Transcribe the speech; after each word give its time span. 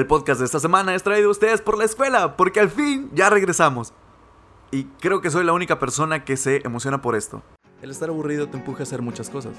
El 0.00 0.06
podcast 0.06 0.40
de 0.40 0.46
esta 0.46 0.58
semana 0.58 0.94
es 0.94 1.02
traído 1.02 1.28
a 1.28 1.30
ustedes 1.30 1.60
por 1.60 1.76
la 1.76 1.84
escuela, 1.84 2.34
porque 2.38 2.58
al 2.58 2.70
fin 2.70 3.10
ya 3.12 3.28
regresamos. 3.28 3.92
Y 4.70 4.84
creo 4.84 5.20
que 5.20 5.30
soy 5.30 5.44
la 5.44 5.52
única 5.52 5.78
persona 5.78 6.24
que 6.24 6.38
se 6.38 6.62
emociona 6.64 7.02
por 7.02 7.16
esto. 7.16 7.42
El 7.82 7.90
estar 7.90 8.08
aburrido 8.08 8.48
te 8.48 8.56
empuja 8.56 8.80
a 8.80 8.84
hacer 8.84 9.02
muchas 9.02 9.28
cosas. 9.28 9.52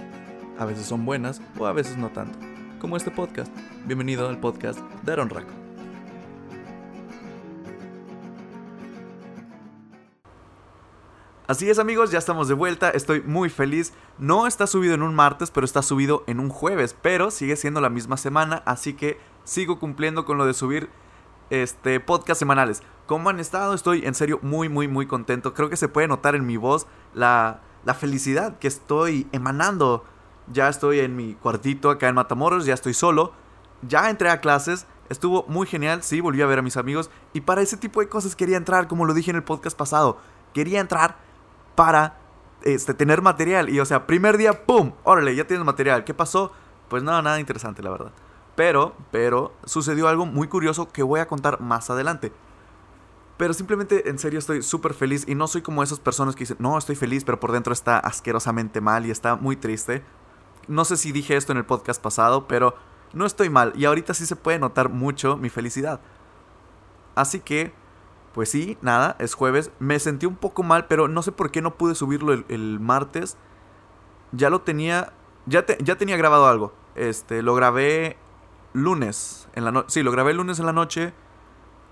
A 0.58 0.66
veces 0.66 0.88
son 0.88 1.06
buenas 1.06 1.44
o 1.60 1.68
a 1.68 1.74
veces 1.74 1.96
no 1.96 2.10
tanto. 2.10 2.40
Como 2.80 2.98
este 2.98 3.12
podcast. 3.12 3.56
Bienvenido 3.86 4.28
al 4.28 4.40
podcast 4.40 4.80
de 5.04 5.12
Aaron 5.12 5.30
Raco. 5.30 5.52
Así 11.46 11.70
es 11.70 11.80
amigos, 11.80 12.12
ya 12.12 12.18
estamos 12.18 12.48
de 12.48 12.54
vuelta, 12.54 12.92
estoy 12.92 13.22
muy 13.22 13.50
feliz. 13.50 13.94
No 14.18 14.48
está 14.48 14.66
subido 14.66 14.96
en 14.96 15.04
un 15.04 15.14
martes, 15.14 15.52
pero 15.52 15.66
está 15.66 15.82
subido 15.82 16.24
en 16.26 16.40
un 16.40 16.50
jueves, 16.50 16.96
pero 17.00 17.30
sigue 17.30 17.58
siendo 17.58 17.82
la 17.82 17.90
misma 17.90 18.16
semana, 18.16 18.64
así 18.66 18.94
que 18.94 19.20
sigo 19.52 19.80
cumpliendo 19.80 20.24
con 20.24 20.38
lo 20.38 20.46
de 20.46 20.54
subir 20.54 20.90
este 21.50 22.00
podcast 22.00 22.40
semanales. 22.40 22.84
¿Cómo 23.06 23.30
han 23.30 23.42
estado? 23.42 23.74
Estoy 23.74 24.06
en 24.06 24.16
serio 24.16 24.40
muy 24.42 24.70
muy 24.70 24.88
muy 24.88 25.08
contento. 25.08 25.54
Creo 25.54 25.70
que 25.70 25.76
se 25.76 25.90
puede 25.90 26.08
notar 26.08 26.36
en 26.36 26.46
mi 26.46 26.56
voz 26.56 26.88
la, 27.14 27.60
la 27.84 27.94
felicidad 27.94 28.58
que 28.60 28.70
estoy 28.70 29.28
emanando. 29.34 30.06
Ya 30.54 30.70
estoy 30.70 31.02
en 31.02 31.18
mi 31.18 31.36
cuartito 31.36 31.90
acá 31.90 32.08
en 32.08 32.16
Matamoros, 32.16 32.66
ya 32.66 32.74
estoy 32.74 32.94
solo. 32.94 33.34
Ya 33.82 34.10
entré 34.10 34.30
a 34.30 34.40
clases, 34.40 34.88
estuvo 35.10 35.44
muy 35.50 35.68
genial, 35.68 36.02
sí, 36.02 36.22
volví 36.22 36.42
a 36.42 36.46
ver 36.46 36.60
a 36.60 36.62
mis 36.62 36.78
amigos 36.78 37.10
y 37.34 37.42
para 37.42 37.62
ese 37.62 37.76
tipo 37.76 38.00
de 38.00 38.08
cosas 38.08 38.38
quería 38.38 38.56
entrar, 38.56 38.88
como 38.88 39.06
lo 39.06 39.14
dije 39.14 39.32
en 39.32 39.38
el 39.38 39.44
podcast 39.44 39.78
pasado. 39.78 40.18
Quería 40.54 40.80
entrar 40.80 41.18
para 41.76 42.20
este, 42.62 42.94
tener 42.94 43.22
material. 43.22 43.70
Y 43.70 43.82
o 43.82 43.86
sea, 43.86 44.08
primer 44.08 44.38
día, 44.38 44.66
¡pum! 44.66 44.94
Órale, 45.04 45.36
ya 45.36 45.46
tienes 45.46 45.66
material. 45.66 46.06
¿Qué 46.06 46.14
pasó? 46.14 46.54
Pues 46.88 47.04
nada, 47.04 47.22
nada 47.22 47.40
interesante, 47.40 47.84
la 47.84 47.90
verdad. 47.90 48.12
Pero, 48.56 48.96
pero, 49.12 49.54
sucedió 49.66 50.08
algo 50.08 50.26
muy 50.26 50.48
curioso 50.48 50.92
que 50.92 51.04
voy 51.04 51.20
a 51.20 51.28
contar 51.28 51.62
más 51.62 51.90
adelante. 51.90 52.32
Pero 53.38 53.54
simplemente, 53.54 54.10
en 54.10 54.20
serio, 54.20 54.40
estoy 54.40 54.62
súper 54.62 54.94
feliz 54.94 55.26
y 55.28 55.36
no 55.36 55.48
soy 55.48 55.62
como 55.62 55.82
esas 55.82 56.00
personas 56.00 56.36
que 56.36 56.42
dicen, 56.42 56.58
no, 56.60 56.78
estoy 56.78 56.96
feliz, 56.96 57.24
pero 57.24 57.40
por 57.40 57.52
dentro 57.52 57.74
está 57.74 57.98
asquerosamente 57.98 58.82
mal 58.82 59.06
y 59.06 59.12
está 59.12 59.36
muy 59.36 59.56
triste. 59.56 60.04
No 60.68 60.86
sé 60.86 60.98
si 60.98 61.12
dije 61.12 61.36
esto 61.36 61.52
en 61.52 61.58
el 61.58 61.66
podcast 61.66 62.02
pasado, 62.02 62.48
pero 62.48 62.76
no 63.14 63.26
estoy 63.26 63.50
mal 63.50 63.74
y 63.76 63.86
ahorita 63.86 64.14
sí 64.14 64.26
se 64.26 64.36
puede 64.36 64.60
notar 64.60 64.90
mucho 64.90 65.38
mi 65.38 65.50
felicidad. 65.50 66.02
Así 67.16 67.40
que 67.40 67.74
pues 68.34 68.50
sí, 68.50 68.78
nada, 68.82 69.16
es 69.20 69.34
jueves. 69.34 69.72
Me 69.80 70.00
sentí 70.00 70.26
un 70.26 70.36
poco 70.36 70.64
mal, 70.64 70.88
pero 70.88 71.08
no 71.08 71.22
sé 71.22 71.32
por 71.32 71.52
qué 71.52 71.62
no 71.62 71.76
pude 71.76 71.96
subirlo 71.96 72.34
el, 72.34 72.80
martes. 72.80 73.38
Ya 74.32 74.50
lo 74.50 74.62
tenía. 74.62 75.14
Ya, 75.46 75.66
ya 75.80 75.98
tenía 75.98 76.18
grabado 76.18 76.48
algo. 76.48 76.74
Este, 76.96 77.42
lo 77.42 77.56
grabé 77.56 78.18
lunes 78.74 79.48
en 79.56 79.66
la 79.66 79.72
noche. 79.72 79.88
Sí, 79.90 80.04
lo 80.04 80.12
grabé 80.12 80.34
lunes 80.34 80.60
en 80.60 80.66
la 80.66 80.74
noche. 80.74 81.14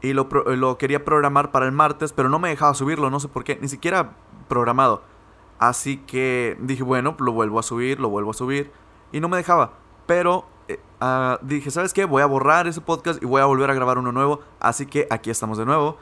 Y 0.01 0.13
lo, 0.13 0.29
lo 0.29 0.77
quería 0.77 1.03
programar 1.03 1.51
para 1.51 1.65
el 1.65 1.73
martes, 1.73 2.13
pero 2.13 2.29
no 2.29 2.39
me 2.39 2.47
dejaba 2.49 2.73
subirlo, 2.73 3.09
no 3.09 3.19
sé 3.19 3.27
por 3.27 3.43
qué. 3.43 3.57
Ni 3.61 3.67
siquiera 3.67 4.15
programado. 4.47 5.01
Así 5.57 5.97
que 5.97 6.57
dije, 6.61 6.83
bueno, 6.83 7.17
lo 7.19 7.33
vuelvo 7.33 7.59
a 7.59 7.63
subir, 7.63 7.99
lo 7.99 8.09
vuelvo 8.09 8.31
a 8.31 8.33
subir. 8.33 8.71
Y 9.11 9.19
no 9.19 9.27
me 9.27 9.35
dejaba. 9.35 9.73
Pero 10.05 10.45
ah, 11.01 11.37
dije, 11.41 11.69
¿sabes 11.69 11.93
qué? 11.93 12.05
Voy 12.05 12.21
a 12.21 12.27
borrar 12.27 12.67
ese 12.67 12.79
podcast 12.79 13.21
y 13.21 13.25
voy 13.25 13.41
a 13.41 13.45
volver 13.45 13.69
a 13.69 13.73
grabar 13.73 13.97
uno 13.97 14.11
nuevo. 14.11 14.39
Así 14.59 14.85
que 14.85 15.05
aquí 15.09 15.29
estamos 15.29 15.57
de 15.57 15.65
nuevo 15.65 15.97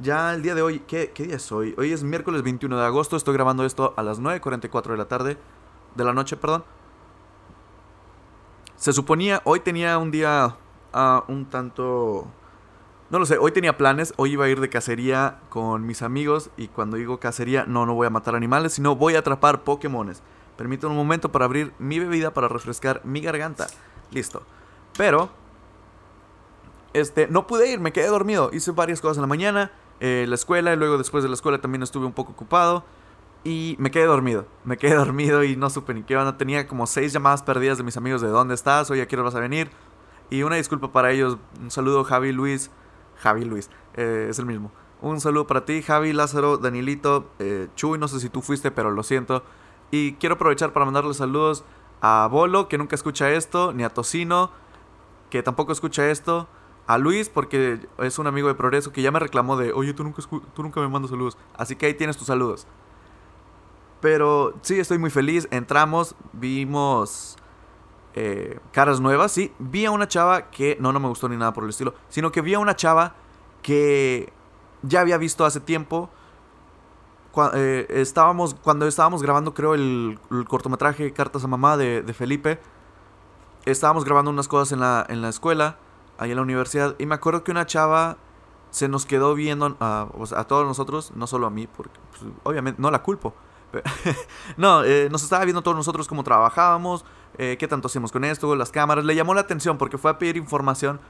ya 0.00 0.32
el 0.34 0.42
día 0.42 0.54
de 0.54 0.62
hoy, 0.62 0.80
¿qué, 0.80 1.12
día 1.16 1.36
es 1.36 1.50
hoy? 1.52 1.74
Hoy 1.76 1.92
es 1.92 2.04
miércoles 2.04 2.42
21 2.42 2.78
de 2.78 2.84
agosto, 2.84 3.16
estoy 3.16 3.34
grabando 3.34 3.64
esto 3.64 3.94
a 3.96 4.02
las 4.02 4.20
9.44 4.20 4.92
de 4.92 4.96
la 4.96 5.06
tarde, 5.06 5.36
de 5.94 6.04
la 6.04 6.12
noche, 6.12 6.36
perdón. 6.36 6.64
Se 8.88 8.94
suponía, 8.94 9.42
hoy 9.44 9.60
tenía 9.60 9.98
un 9.98 10.10
día 10.10 10.56
uh, 10.94 11.30
un 11.30 11.44
tanto... 11.44 12.26
No 13.10 13.18
lo 13.18 13.26
sé, 13.26 13.36
hoy 13.36 13.52
tenía 13.52 13.76
planes, 13.76 14.14
hoy 14.16 14.32
iba 14.32 14.46
a 14.46 14.48
ir 14.48 14.60
de 14.60 14.70
cacería 14.70 15.40
con 15.50 15.84
mis 15.84 16.00
amigos 16.00 16.48
y 16.56 16.68
cuando 16.68 16.96
digo 16.96 17.20
cacería 17.20 17.66
no, 17.66 17.84
no 17.84 17.92
voy 17.92 18.06
a 18.06 18.10
matar 18.10 18.34
animales, 18.34 18.72
sino 18.72 18.96
voy 18.96 19.14
a 19.16 19.18
atrapar 19.18 19.62
Pokémones. 19.62 20.22
Permítanme 20.56 20.92
un 20.92 20.96
momento 20.96 21.30
para 21.30 21.44
abrir 21.44 21.74
mi 21.78 21.98
bebida 21.98 22.32
para 22.32 22.48
refrescar 22.48 23.02
mi 23.04 23.20
garganta. 23.20 23.66
Listo. 24.10 24.40
Pero, 24.96 25.28
este, 26.94 27.28
no 27.28 27.46
pude 27.46 27.70
ir, 27.70 27.80
me 27.80 27.92
quedé 27.92 28.06
dormido. 28.06 28.48
Hice 28.54 28.70
varias 28.70 29.02
cosas 29.02 29.18
en 29.18 29.20
la 29.20 29.26
mañana 29.26 29.70
eh, 30.00 30.24
la 30.26 30.34
escuela 30.34 30.72
y 30.72 30.76
luego 30.76 30.96
después 30.96 31.22
de 31.22 31.28
la 31.28 31.34
escuela 31.34 31.60
también 31.60 31.82
estuve 31.82 32.06
un 32.06 32.12
poco 32.12 32.32
ocupado 32.32 32.84
y 33.44 33.76
me 33.78 33.90
quedé 33.90 34.04
dormido. 34.04 34.46
Me 34.64 34.76
quedé 34.76 34.94
dormido 34.94 35.44
y 35.44 35.56
no 35.56 35.70
supe 35.70 35.94
ni 35.94 36.02
qué 36.02 36.16
onda. 36.16 36.36
Tenía 36.36 36.66
como 36.66 36.86
seis 36.86 37.12
llamadas 37.12 37.42
perdidas 37.42 37.78
de 37.78 37.84
mis 37.84 37.96
amigos 37.96 38.20
de 38.20 38.28
dónde 38.28 38.54
estás, 38.54 38.90
oye, 38.90 39.02
¿a 39.02 39.08
qué 39.08 39.16
vas 39.16 39.34
a 39.34 39.40
venir? 39.40 39.70
Y 40.30 40.42
una 40.42 40.56
disculpa 40.56 40.92
para 40.92 41.10
ellos. 41.10 41.38
Un 41.60 41.70
saludo, 41.70 42.04
Javi 42.04 42.32
Luis. 42.32 42.70
Javi 43.16 43.44
Luis, 43.44 43.70
eh, 43.94 44.26
es 44.30 44.38
el 44.38 44.46
mismo. 44.46 44.70
Un 45.00 45.20
saludo 45.20 45.46
para 45.46 45.64
ti, 45.64 45.82
Javi, 45.82 46.12
Lázaro, 46.12 46.58
Danilito, 46.58 47.30
eh, 47.38 47.68
Chuy, 47.76 47.98
no 47.98 48.08
sé 48.08 48.20
si 48.20 48.28
tú 48.28 48.42
fuiste, 48.42 48.70
pero 48.70 48.90
lo 48.90 49.02
siento. 49.02 49.44
Y 49.90 50.14
quiero 50.14 50.34
aprovechar 50.34 50.72
para 50.72 50.84
mandarle 50.84 51.14
saludos 51.14 51.64
a 52.00 52.28
Bolo, 52.30 52.68
que 52.68 52.78
nunca 52.78 52.94
escucha 52.94 53.30
esto, 53.30 53.72
ni 53.72 53.84
a 53.84 53.90
Tocino, 53.90 54.50
que 55.30 55.42
tampoco 55.42 55.72
escucha 55.72 56.10
esto 56.10 56.48
a 56.86 56.98
Luis, 56.98 57.28
porque 57.28 57.80
es 57.98 58.18
un 58.18 58.26
amigo 58.26 58.48
de 58.48 58.54
Progreso 58.54 58.92
que 58.92 59.02
ya 59.02 59.10
me 59.10 59.18
reclamó 59.18 59.56
de, 59.56 59.72
oye, 59.72 59.94
tú 59.94 60.04
nunca, 60.04 60.22
tú 60.54 60.62
nunca 60.62 60.80
me 60.80 60.88
mandas 60.88 61.10
saludos. 61.10 61.38
Así 61.56 61.76
que 61.76 61.86
ahí 61.86 61.94
tienes 61.94 62.16
tus 62.16 62.26
saludos. 62.26 62.66
Pero 64.00 64.54
sí, 64.62 64.78
estoy 64.78 64.98
muy 64.98 65.10
feliz. 65.10 65.48
Entramos, 65.50 66.14
vimos 66.32 67.36
eh, 68.14 68.58
caras 68.72 69.00
nuevas. 69.00 69.32
Sí, 69.32 69.52
vi 69.58 69.84
a 69.84 69.90
una 69.90 70.08
chava 70.08 70.50
que 70.50 70.76
no, 70.80 70.92
no 70.92 71.00
me 71.00 71.08
gustó 71.08 71.28
ni 71.28 71.36
nada 71.36 71.52
por 71.52 71.64
el 71.64 71.70
estilo. 71.70 71.94
Sino 72.08 72.30
que 72.30 72.40
vi 72.40 72.54
a 72.54 72.58
una 72.58 72.76
chava 72.76 73.14
que 73.62 74.32
ya 74.82 75.00
había 75.00 75.18
visto 75.18 75.44
hace 75.44 75.60
tiempo. 75.60 76.10
Eh, 77.54 77.86
estábamos, 77.90 78.54
cuando 78.54 78.86
estábamos 78.86 79.22
grabando, 79.22 79.54
creo, 79.54 79.74
el, 79.74 80.18
cortometraje 80.48 81.12
Cartas 81.12 81.44
a 81.44 81.48
Mamá 81.48 81.76
de, 81.76 82.14
Felipe. 82.14 82.60
Estábamos 83.64 84.04
grabando 84.04 84.30
unas 84.30 84.48
cosas 84.48 84.72
en 84.72 84.80
la, 84.80 85.04
en 85.08 85.20
la 85.22 85.28
escuela 85.28 85.78
ahí 86.18 86.30
en 86.30 86.36
la 86.36 86.42
universidad. 86.42 86.96
Y 86.98 87.06
me 87.06 87.14
acuerdo 87.14 87.44
que 87.44 87.50
una 87.50 87.66
chava 87.66 88.16
se 88.70 88.88
nos 88.88 89.06
quedó 89.06 89.34
viendo 89.34 89.76
a, 89.80 90.08
a 90.36 90.44
todos 90.44 90.66
nosotros, 90.66 91.12
no 91.14 91.26
solo 91.26 91.46
a 91.46 91.50
mí, 91.50 91.66
porque 91.66 91.98
pues, 92.10 92.22
obviamente 92.42 92.80
no 92.82 92.90
la 92.90 93.02
culpo. 93.02 93.34
no, 94.56 94.84
eh, 94.84 95.08
nos 95.10 95.22
estaba 95.22 95.44
viendo 95.44 95.62
todos 95.62 95.76
nosotros 95.76 96.08
cómo 96.08 96.24
trabajábamos, 96.24 97.04
eh, 97.36 97.56
qué 97.58 97.68
tanto 97.68 97.88
hacíamos 97.88 98.12
con 98.12 98.24
esto, 98.24 98.54
las 98.56 98.70
cámaras. 98.70 99.04
Le 99.04 99.14
llamó 99.14 99.34
la 99.34 99.42
atención 99.42 99.78
porque 99.78 99.98
fue 99.98 100.10
a 100.10 100.18
pedir 100.18 100.36
información. 100.36 101.00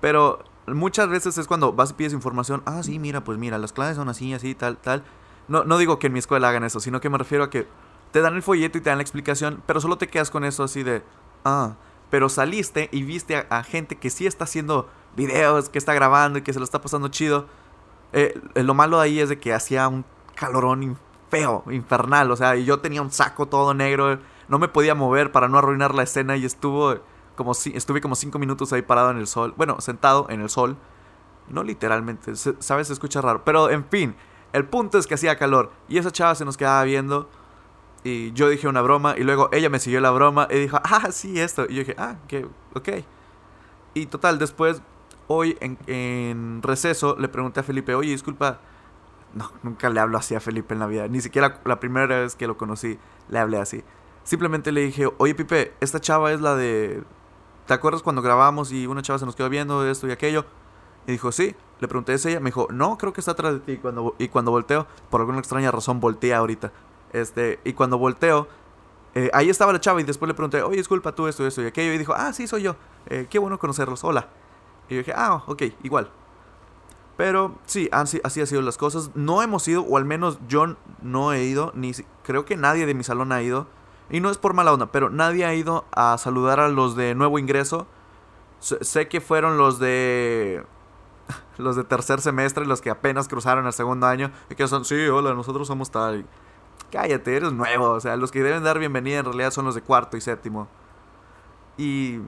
Pero 0.00 0.44
muchas 0.66 1.08
veces 1.08 1.38
es 1.38 1.46
cuando 1.46 1.72
vas 1.72 1.90
y 1.90 1.94
pides 1.94 2.12
información. 2.12 2.62
Ah, 2.66 2.82
sí, 2.82 2.98
mira, 2.98 3.24
pues 3.24 3.38
mira, 3.38 3.58
las 3.58 3.72
clases 3.72 3.96
son 3.96 4.08
así, 4.08 4.34
así, 4.34 4.54
tal, 4.54 4.76
tal. 4.76 5.04
No, 5.48 5.64
no 5.64 5.78
digo 5.78 5.98
que 5.98 6.08
en 6.08 6.12
mi 6.12 6.18
escuela 6.18 6.48
hagan 6.48 6.64
eso, 6.64 6.80
sino 6.80 7.00
que 7.00 7.08
me 7.08 7.18
refiero 7.18 7.44
a 7.44 7.50
que 7.50 7.66
te 8.12 8.20
dan 8.20 8.34
el 8.34 8.42
folleto 8.42 8.78
y 8.78 8.80
te 8.80 8.90
dan 8.90 8.98
la 8.98 9.02
explicación, 9.02 9.62
pero 9.66 9.80
solo 9.80 9.98
te 9.98 10.08
quedas 10.08 10.30
con 10.30 10.44
eso 10.44 10.64
así 10.64 10.82
de, 10.82 11.02
ah, 11.44 11.74
pero 12.10 12.28
saliste 12.28 12.88
y 12.92 13.02
viste 13.02 13.46
a, 13.48 13.62
gente 13.62 13.96
que 13.96 14.10
sí 14.10 14.26
está 14.26 14.44
haciendo 14.44 14.88
videos, 15.16 15.68
que 15.68 15.78
está 15.78 15.94
grabando 15.94 16.38
y 16.38 16.42
que 16.42 16.52
se 16.52 16.58
lo 16.58 16.64
está 16.64 16.80
pasando 16.80 17.08
chido. 17.08 17.46
Eh, 18.12 18.40
lo 18.54 18.74
malo 18.74 18.98
de 18.98 19.04
ahí 19.04 19.20
es 19.20 19.28
de 19.28 19.38
que 19.38 19.52
hacía 19.52 19.88
un 19.88 20.04
calorón 20.34 20.98
feo, 21.30 21.64
infernal, 21.70 22.30
o 22.30 22.36
sea, 22.36 22.56
y 22.56 22.64
yo 22.64 22.80
tenía 22.80 23.02
un 23.02 23.10
saco 23.10 23.46
todo 23.46 23.74
negro, 23.74 24.18
no 24.48 24.58
me 24.58 24.68
podía 24.68 24.94
mover 24.94 25.32
para 25.32 25.48
no 25.48 25.58
arruinar 25.58 25.94
la 25.94 26.02
escena 26.02 26.36
y 26.36 26.44
estuvo 26.44 26.96
como 27.34 27.54
si, 27.54 27.76
estuve 27.76 28.00
como 28.00 28.14
cinco 28.14 28.38
minutos 28.38 28.72
ahí 28.72 28.82
parado 28.82 29.10
en 29.10 29.18
el 29.18 29.26
sol, 29.26 29.54
bueno, 29.56 29.80
sentado 29.80 30.26
en 30.30 30.40
el 30.40 30.48
sol, 30.48 30.76
no 31.48 31.62
literalmente, 31.62 32.34
sabes, 32.36 32.86
se 32.86 32.92
escucha 32.92 33.20
raro, 33.20 33.44
pero 33.44 33.70
en 33.70 33.84
fin, 33.84 34.16
el 34.52 34.64
punto 34.64 34.98
es 34.98 35.06
que 35.06 35.14
hacía 35.14 35.36
calor 35.36 35.72
y 35.88 35.98
esa 35.98 36.10
chava 36.10 36.34
se 36.34 36.44
nos 36.44 36.56
quedaba 36.56 36.82
viendo 36.84 37.28
y 38.06 38.32
yo 38.32 38.48
dije 38.48 38.68
una 38.68 38.82
broma 38.82 39.16
y 39.18 39.24
luego 39.24 39.48
ella 39.52 39.68
me 39.68 39.80
siguió 39.80 40.00
la 40.00 40.12
broma 40.12 40.46
y 40.48 40.60
dijo, 40.60 40.78
ah, 40.84 41.10
sí, 41.10 41.40
esto. 41.40 41.66
Y 41.68 41.74
yo 41.74 41.78
dije, 41.80 41.96
ah, 41.98 42.16
que, 42.28 42.46
ok. 42.74 42.88
Y 43.94 44.06
total, 44.06 44.38
después, 44.38 44.80
hoy 45.26 45.58
en, 45.60 46.62
receso, 46.62 47.16
le 47.18 47.28
pregunté 47.28 47.60
a 47.60 47.62
Felipe, 47.64 47.96
oye, 47.96 48.10
disculpa, 48.10 48.60
no, 49.36 49.52
nunca 49.62 49.90
le 49.90 50.00
hablo 50.00 50.16
así 50.16 50.34
a 50.34 50.40
Felipe 50.40 50.72
en 50.72 50.80
la 50.80 50.86
vida. 50.86 51.08
Ni 51.08 51.20
siquiera 51.20 51.60
la 51.64 51.78
primera 51.78 52.20
vez 52.20 52.34
que 52.34 52.46
lo 52.46 52.56
conocí 52.56 52.98
le 53.28 53.38
hablé 53.38 53.58
así. 53.58 53.84
Simplemente 54.24 54.72
le 54.72 54.80
dije, 54.80 55.08
oye, 55.18 55.34
Pipe, 55.34 55.74
esta 55.80 56.00
chava 56.00 56.32
es 56.32 56.40
la 56.40 56.56
de... 56.56 57.04
¿Te 57.66 57.74
acuerdas 57.74 58.02
cuando 58.02 58.22
grabamos 58.22 58.72
y 58.72 58.86
una 58.86 59.02
chava 59.02 59.18
se 59.18 59.26
nos 59.26 59.36
quedó 59.36 59.50
viendo 59.50 59.86
esto 59.86 60.08
y 60.08 60.10
aquello? 60.10 60.46
Y 61.06 61.12
dijo, 61.12 61.30
sí. 61.32 61.54
Le 61.80 61.86
pregunté, 61.86 62.14
¿es 62.14 62.24
ella? 62.24 62.40
Me 62.40 62.46
dijo, 62.46 62.68
no, 62.70 62.96
creo 62.96 63.12
que 63.12 63.20
está 63.20 63.32
atrás 63.32 63.52
de 63.52 63.60
ti. 63.60 63.72
Y 63.72 63.76
cuando, 63.76 64.14
y 64.18 64.28
cuando 64.28 64.50
volteo, 64.50 64.86
por 65.10 65.20
alguna 65.20 65.38
extraña 65.38 65.70
razón, 65.70 66.00
voltea 66.00 66.38
ahorita. 66.38 66.72
Este, 67.12 67.60
y 67.64 67.74
cuando 67.74 67.98
volteo, 67.98 68.48
eh, 69.14 69.30
ahí 69.34 69.50
estaba 69.50 69.72
la 69.74 69.80
chava 69.80 70.00
y 70.00 70.04
después 70.04 70.28
le 70.28 70.34
pregunté, 70.34 70.62
oye, 70.62 70.78
disculpa 70.78 71.14
tú 71.14 71.26
esto, 71.28 71.46
esto 71.46 71.62
y 71.62 71.66
aquello. 71.66 71.92
Y 71.92 71.98
dijo, 71.98 72.14
ah, 72.16 72.32
sí, 72.32 72.46
soy 72.46 72.62
yo. 72.62 72.76
Eh, 73.08 73.26
qué 73.28 73.38
bueno 73.38 73.58
conocerlos, 73.58 74.02
hola. 74.02 74.28
Y 74.88 74.94
yo 74.94 74.98
dije, 74.98 75.12
ah, 75.14 75.42
ok, 75.46 75.62
igual. 75.82 76.10
Pero 77.16 77.54
sí, 77.64 77.88
así, 77.92 78.20
así 78.24 78.40
han 78.40 78.46
sido 78.46 78.62
las 78.62 78.76
cosas. 78.76 79.10
No 79.14 79.42
hemos 79.42 79.66
ido, 79.68 79.82
o 79.82 79.96
al 79.96 80.04
menos 80.04 80.38
yo 80.48 80.76
no 81.02 81.32
he 81.32 81.44
ido, 81.44 81.72
ni 81.74 81.92
creo 82.22 82.44
que 82.44 82.56
nadie 82.56 82.86
de 82.86 82.94
mi 82.94 83.04
salón 83.04 83.32
ha 83.32 83.42
ido. 83.42 83.66
Y 84.10 84.20
no 84.20 84.30
es 84.30 84.38
por 84.38 84.54
mala 84.54 84.72
onda, 84.72 84.92
pero 84.92 85.10
nadie 85.10 85.44
ha 85.44 85.54
ido 85.54 85.84
a 85.92 86.16
saludar 86.18 86.60
a 86.60 86.68
los 86.68 86.94
de 86.94 87.14
nuevo 87.14 87.38
ingreso. 87.38 87.86
sé 88.60 89.08
que 89.08 89.20
fueron 89.20 89.58
los 89.58 89.78
de 89.78 90.64
los 91.58 91.76
de 91.76 91.84
tercer 91.84 92.20
semestre, 92.20 92.66
los 92.66 92.80
que 92.80 92.90
apenas 92.90 93.28
cruzaron 93.28 93.66
el 93.66 93.72
segundo 93.72 94.06
año, 94.06 94.30
y 94.50 94.54
que 94.54 94.68
son, 94.68 94.84
sí, 94.84 95.06
hola, 95.08 95.34
nosotros 95.34 95.66
somos 95.66 95.90
tal. 95.90 96.26
Cállate, 96.90 97.36
eres 97.36 97.52
nuevo. 97.52 97.90
O 97.90 98.00
sea, 98.00 98.16
los 98.16 98.30
que 98.30 98.42
deben 98.42 98.62
dar 98.62 98.78
bienvenida 98.78 99.18
en 99.18 99.24
realidad 99.24 99.50
son 99.50 99.64
los 99.64 99.74
de 99.74 99.82
cuarto 99.82 100.16
y 100.16 100.20
séptimo. 100.20 100.68
Y. 101.76 102.20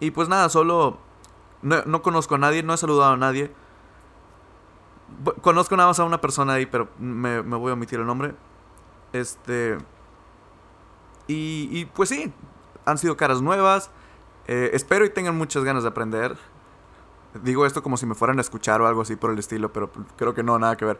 Y 0.00 0.10
pues 0.10 0.28
nada, 0.28 0.48
solo. 0.48 0.98
No, 1.62 2.02
conozco 2.02 2.36
a 2.36 2.38
nadie, 2.38 2.62
no 2.62 2.74
he 2.74 2.76
saludado 2.76 3.12
a 3.12 3.16
nadie. 3.16 3.50
Conozco 5.40 5.76
nada 5.76 5.88
más 5.88 5.98
a 6.00 6.04
una 6.04 6.20
persona 6.20 6.54
ahí, 6.54 6.66
pero 6.66 6.88
me, 6.98 7.40
voy 7.40 7.70
a 7.70 7.74
omitir 7.74 7.98
el 7.98 8.06
nombre. 8.06 8.34
Este. 9.12 9.78
Y, 11.28 11.68
y 11.72 11.86
pues 11.86 12.08
sí, 12.08 12.32
han 12.84 12.98
sido 12.98 13.16
caras 13.16 13.42
nuevas. 13.42 13.90
Eh, 14.46 14.70
espero 14.74 15.04
y 15.04 15.10
tengan 15.10 15.36
muchas 15.36 15.64
ganas 15.64 15.82
de 15.82 15.88
aprender. 15.88 16.36
Digo 17.42 17.66
esto 17.66 17.82
como 17.82 17.96
si 17.96 18.06
me 18.06 18.14
fueran 18.14 18.38
a 18.38 18.40
escuchar 18.40 18.80
o 18.80 18.86
algo 18.86 19.02
así 19.02 19.16
por 19.16 19.30
el 19.30 19.38
estilo, 19.38 19.72
pero 19.72 19.90
creo 20.16 20.34
que 20.34 20.42
no, 20.42 20.58
nada 20.58 20.76
que 20.76 20.84
ver. 20.84 20.98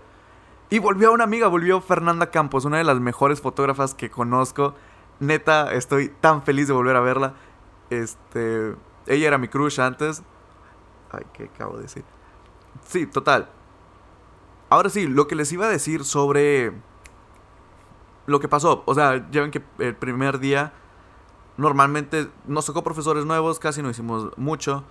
Y 0.69 0.81
volvió 0.81 1.13
una 1.13 1.25
amiga, 1.25 1.47
volvió 1.47 1.81
Fernanda 1.81 2.31
Campos, 2.31 2.65
una 2.65 2.79
de 2.79 2.85
las 2.85 2.99
mejores 2.99 3.41
fotógrafas 3.41 3.95
que 3.95 4.11
conozco. 4.11 4.75
Neta, 5.21 5.73
estoy 5.73 6.09
tan 6.09 6.43
feliz 6.43 6.67
de 6.67 6.75
volver 6.75 6.97
a 6.97 7.01
verla. 7.01 7.35
Este, 7.89 8.75
ella 9.07 9.29
era 9.29 9.39
mi 9.39 9.49
crush 9.49 9.81
antes. 9.81 10.23
Ay, 11.11 11.25
¿qué 11.33 11.45
acabo 11.45 11.77
de 11.77 11.83
decir? 11.83 12.05
Sí, 12.85 13.07
total. 13.07 13.49
Ahora 14.69 14.91
sí, 14.91 15.07
lo 15.07 15.29
que 15.29 15.35
les 15.35 15.53
iba 15.53 15.67
a 15.67 15.71
decir 15.71 16.05
sobre 16.05 16.73
lo 18.27 18.41
que 18.41 18.49
pasó. 18.49 18.83
O 18.87 18.95
sea, 18.95 19.29
ya 19.31 19.43
ven 19.43 19.51
que 19.51 19.63
el 19.79 19.95
primer 19.95 20.39
día 20.39 20.73
normalmente 21.57 22.29
nos 22.47 22.67
tocó 22.67 22.83
profesores 22.83 23.25
nuevos, 23.25 23.59
casi 23.59 23.83
no 23.83 23.91
hicimos 23.91 24.37
mucho 24.37 24.85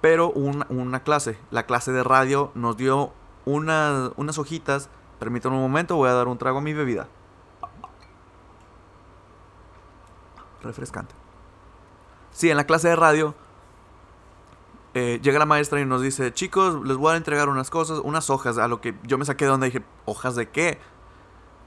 pero 0.00 0.30
una, 0.30 1.02
clase, 1.02 1.38
la 1.50 1.64
clase 1.66 1.92
de 1.92 2.04
radio, 2.04 2.52
nos 2.54 2.76
dio 2.76 3.12
unas 3.44 4.38
hojitas. 4.38 4.90
Permítanme 5.18 5.56
un 5.56 5.62
momento, 5.62 5.96
voy 5.96 6.08
a 6.08 6.12
dar 6.12 6.28
un 6.28 6.38
trago 6.38 6.58
a 6.58 6.60
mi 6.60 6.72
bebida. 6.72 7.08
Refrescante. 10.62 11.14
Sí, 12.30 12.50
en 12.50 12.56
la 12.56 12.64
clase 12.64 12.88
de 12.88 12.96
radio 12.96 13.34
eh, 14.98 15.20
llega 15.22 15.38
la 15.38 15.46
maestra 15.46 15.80
y 15.80 15.84
nos 15.84 16.02
dice, 16.02 16.32
chicos, 16.32 16.84
les 16.84 16.96
voy 16.96 17.14
a 17.14 17.16
entregar 17.16 17.48
unas 17.48 17.70
cosas, 17.70 18.00
unas 18.02 18.30
hojas, 18.30 18.58
a 18.58 18.66
lo 18.66 18.80
que 18.80 18.96
yo 19.04 19.16
me 19.16 19.24
saqué 19.24 19.44
de 19.44 19.52
donde 19.52 19.66
dije, 19.66 19.84
¿hojas 20.06 20.34
de 20.34 20.48
qué? 20.48 20.78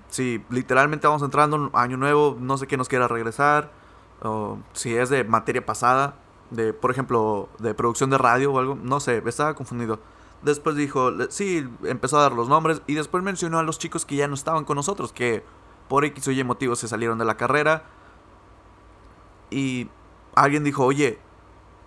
Si 0.09 0.43
literalmente 0.49 1.07
vamos 1.07 1.21
entrando 1.21 1.55
un 1.55 1.69
año 1.73 1.95
nuevo, 1.95 2.35
no 2.39 2.57
sé 2.57 2.67
qué 2.67 2.75
nos 2.75 2.89
quiera 2.89 3.07
regresar, 3.07 3.71
o 4.21 4.57
si 4.73 4.97
es 4.97 5.09
de 5.09 5.23
materia 5.23 5.65
pasada, 5.65 6.15
de, 6.49 6.73
por 6.73 6.91
ejemplo, 6.91 7.47
de 7.59 7.73
producción 7.73 8.09
de 8.09 8.17
radio 8.17 8.51
o 8.51 8.59
algo, 8.59 8.75
no 8.75 8.99
sé, 8.99 9.23
estaba 9.25 9.53
confundido. 9.53 9.99
Después 10.41 10.75
dijo, 10.75 11.11
sí, 11.29 11.65
empezó 11.83 12.17
a 12.17 12.23
dar 12.23 12.33
los 12.33 12.49
nombres 12.49 12.81
y 12.85 12.95
después 12.95 13.23
mencionó 13.23 13.59
a 13.59 13.63
los 13.63 13.79
chicos 13.79 14.05
que 14.05 14.17
ya 14.17 14.27
no 14.27 14.33
estaban 14.33 14.65
con 14.65 14.75
nosotros, 14.75 15.13
que 15.13 15.45
por 15.87 16.03
X 16.03 16.27
o 16.27 16.31
Y 16.31 16.43
motivos 16.43 16.79
se 16.79 16.89
salieron 16.89 17.17
de 17.17 17.25
la 17.25 17.37
carrera. 17.37 17.83
Y 19.49 19.89
alguien 20.35 20.63
dijo, 20.63 20.83
oye, 20.83 21.19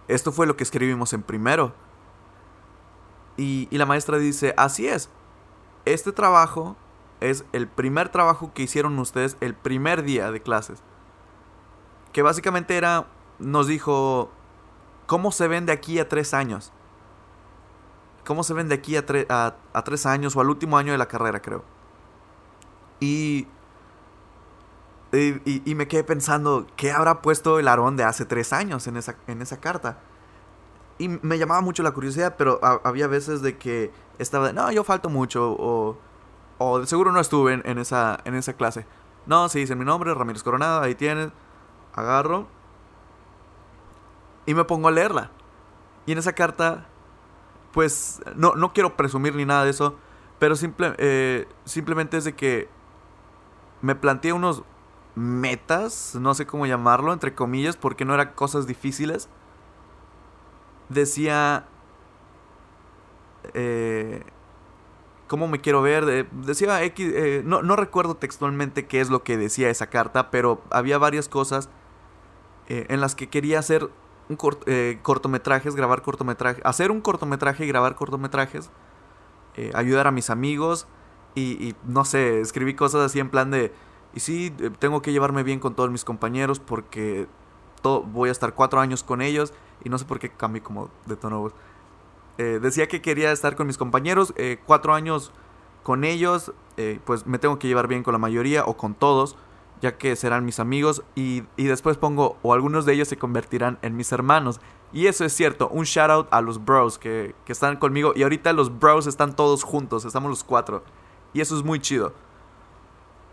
esto 0.08 0.32
fue 0.32 0.46
lo 0.46 0.56
que 0.56 0.64
escribimos 0.64 1.12
en 1.12 1.22
primero. 1.22 1.74
Y, 3.36 3.68
y 3.70 3.78
la 3.78 3.86
maestra 3.86 4.18
dice, 4.18 4.54
así 4.56 4.86
es, 4.86 5.10
este 5.84 6.12
trabajo 6.12 6.76
es 7.20 7.44
el 7.52 7.68
primer 7.68 8.08
trabajo 8.08 8.52
que 8.54 8.62
hicieron 8.62 8.98
ustedes 8.98 9.36
el 9.40 9.54
primer 9.54 10.02
día 10.02 10.30
de 10.30 10.40
clases. 10.40 10.82
Que 12.12 12.22
básicamente 12.22 12.76
era, 12.76 13.06
nos 13.38 13.66
dijo, 13.66 14.30
¿Cómo 15.06 15.32
se 15.32 15.48
ven 15.48 15.66
de 15.66 15.72
aquí 15.72 15.98
a 15.98 16.08
tres 16.08 16.32
años? 16.32 16.72
¿Cómo 18.24 18.42
se 18.42 18.54
ven 18.54 18.68
de 18.68 18.76
aquí 18.76 18.96
a, 18.96 19.04
a, 19.72 19.84
tres 19.84 20.06
años 20.06 20.34
o 20.34 20.40
al 20.40 20.48
último 20.48 20.78
año 20.78 20.92
de 20.92 20.98
la 20.98 21.08
carrera, 21.08 21.42
creo? 21.42 21.62
Y, 23.00 23.46
y, 25.16 25.74
me 25.74 25.88
quedé 25.88 26.04
pensando, 26.04 26.66
¿qué 26.76 26.92
habrá 26.92 27.22
puesto 27.22 27.58
el 27.58 27.68
Aarón 27.68 27.96
de 27.96 28.04
hace 28.04 28.24
tres 28.24 28.52
años 28.52 28.86
en 28.86 28.96
esa, 28.96 29.16
en 29.26 29.42
esa 29.42 29.60
carta? 29.60 29.98
Y 30.98 31.08
me 31.08 31.38
llamaba 31.38 31.60
mucho 31.60 31.82
la 31.82 31.90
curiosidad, 31.90 32.36
pero 32.38 32.60
había 32.84 33.06
veces 33.06 33.42
de 33.42 33.56
que 33.58 33.90
estaba 34.18 34.48
de, 34.48 34.52
no, 34.52 34.70
yo 34.70 34.84
falto 34.84 35.08
mucho, 35.08 35.52
o, 35.58 35.98
o 36.58 36.78
de 36.78 36.86
seguro 36.86 37.12
no 37.12 37.20
estuve 37.20 37.60
en, 37.64 37.78
esa, 37.78 38.20
en 38.24 38.34
esa 38.34 38.52
clase. 38.54 38.86
No, 39.26 39.48
sí, 39.48 39.60
dice 39.60 39.74
mi 39.74 39.84
nombre, 39.84 40.14
Ramírez 40.14 40.42
Coronado, 40.42 40.82
ahí 40.82 40.94
tienes. 40.94 41.30
Agarro 41.94 42.46
y 44.46 44.54
me 44.54 44.64
pongo 44.64 44.88
a 44.88 44.90
leerla. 44.90 45.30
Y 46.06 46.12
en 46.12 46.18
esa 46.18 46.32
carta, 46.32 46.86
pues, 47.72 48.20
no, 48.36 48.54
no 48.54 48.72
quiero 48.72 48.96
presumir 48.96 49.34
ni 49.34 49.44
nada 49.44 49.64
de 49.64 49.70
eso, 49.70 49.96
pero 50.38 50.56
simple, 50.56 50.94
eh, 50.98 51.48
simplemente 51.64 52.16
es 52.16 52.24
de 52.24 52.34
que 52.34 52.68
me 53.80 53.94
planteé 53.94 54.32
unos 54.32 54.62
metas, 55.14 56.16
no 56.20 56.34
sé 56.34 56.46
cómo 56.46 56.66
llamarlo, 56.66 57.12
entre 57.12 57.34
comillas, 57.34 57.76
porque 57.76 58.04
no 58.04 58.14
eran 58.14 58.32
cosas 58.34 58.66
difíciles. 58.66 59.28
Decía... 60.88 61.66
Eh, 63.54 64.22
¿Cómo 65.26 65.48
me 65.48 65.60
quiero 65.60 65.82
ver? 65.82 66.28
decía 66.30 66.82
X... 66.84 67.12
Eh, 67.14 67.42
no, 67.44 67.62
no, 67.62 67.76
recuerdo 67.76 68.16
textualmente 68.16 68.86
qué 68.86 69.00
es 69.00 69.10
lo 69.10 69.22
que 69.22 69.36
decía 69.36 69.70
esa 69.70 69.88
carta, 69.88 70.30
pero 70.30 70.62
había 70.70 70.98
varias 70.98 71.28
cosas 71.28 71.68
eh, 72.68 72.86
en 72.88 73.00
las 73.00 73.14
que 73.14 73.28
quería 73.28 73.58
hacer 73.58 73.90
eh, 74.66 74.98
cortometrajes, 75.02 75.74
grabar 75.74 76.00
cortometrajes, 76.00 76.64
hacer 76.64 76.90
un 76.90 77.02
cortometraje 77.02 77.64
y 77.64 77.68
grabar 77.68 77.94
cortometrajes, 77.94 78.70
eh, 79.56 79.70
ayudar 79.74 80.06
a 80.06 80.10
mis 80.10 80.30
amigos 80.30 80.86
y, 81.34 81.74
no 81.84 82.04
sé, 82.04 82.40
escribí 82.40 82.74
cosas 82.74 83.02
así 83.02 83.18
en 83.18 83.28
plan 83.28 83.50
de, 83.50 83.72
y 84.14 84.20
sí, 84.20 84.52
eh, 84.60 84.70
tengo 84.78 85.02
que 85.02 85.12
llevarme 85.12 85.42
bien 85.42 85.60
con 85.60 85.74
todos 85.74 85.90
mis 85.90 86.04
compañeros 86.04 86.60
porque 86.60 87.26
voy 87.82 88.30
a 88.30 88.32
estar 88.32 88.54
cuatro 88.54 88.80
años 88.80 89.02
con 89.02 89.20
ellos 89.20 89.52
y 89.84 89.90
no 89.90 89.98
sé 89.98 90.06
por 90.06 90.18
qué 90.18 90.30
cambié 90.30 90.62
como 90.62 90.88
de 91.04 91.16
tono. 91.16 91.52
decía 92.38 92.88
que 92.88 93.02
quería 93.02 93.30
estar 93.30 93.56
con 93.56 93.66
mis 93.66 93.76
compañeros, 93.76 94.32
cuatro 94.64 94.94
años 94.94 95.32
con 95.82 96.04
ellos, 96.04 96.54
pues 97.04 97.26
me 97.26 97.38
tengo 97.38 97.58
que 97.58 97.68
llevar 97.68 97.86
bien 97.86 98.02
con 98.02 98.12
la 98.12 98.18
mayoría 98.18 98.64
o 98.64 98.78
con 98.78 98.94
todos 98.94 99.36
ya 99.84 99.98
que 99.98 100.16
serán 100.16 100.46
mis 100.46 100.60
amigos 100.60 101.02
y, 101.14 101.42
después 101.58 101.98
pongo 101.98 102.38
o 102.42 102.54
algunos 102.54 102.86
de 102.86 102.94
ellos 102.94 103.06
se 103.06 103.18
convertirán 103.18 103.78
en 103.82 103.96
mis 103.96 104.12
hermanos. 104.12 104.58
Y 104.94 105.08
eso 105.08 105.26
es 105.26 105.34
cierto, 105.34 105.68
un 105.68 105.84
shout 105.84 106.10
out 106.10 106.28
a 106.30 106.40
los 106.40 106.64
bros 106.64 106.98
que, 106.98 107.34
están 107.46 107.76
conmigo 107.76 108.12
y 108.16 108.22
ahorita 108.22 108.54
los 108.54 108.78
bros 108.78 109.06
están 109.06 109.36
todos 109.36 109.62
juntos, 109.62 110.06
estamos 110.06 110.30
los 110.30 110.42
cuatro. 110.42 110.84
Y 111.34 111.42
eso 111.42 111.54
es 111.54 111.64
muy 111.64 111.80
chido. 111.80 112.14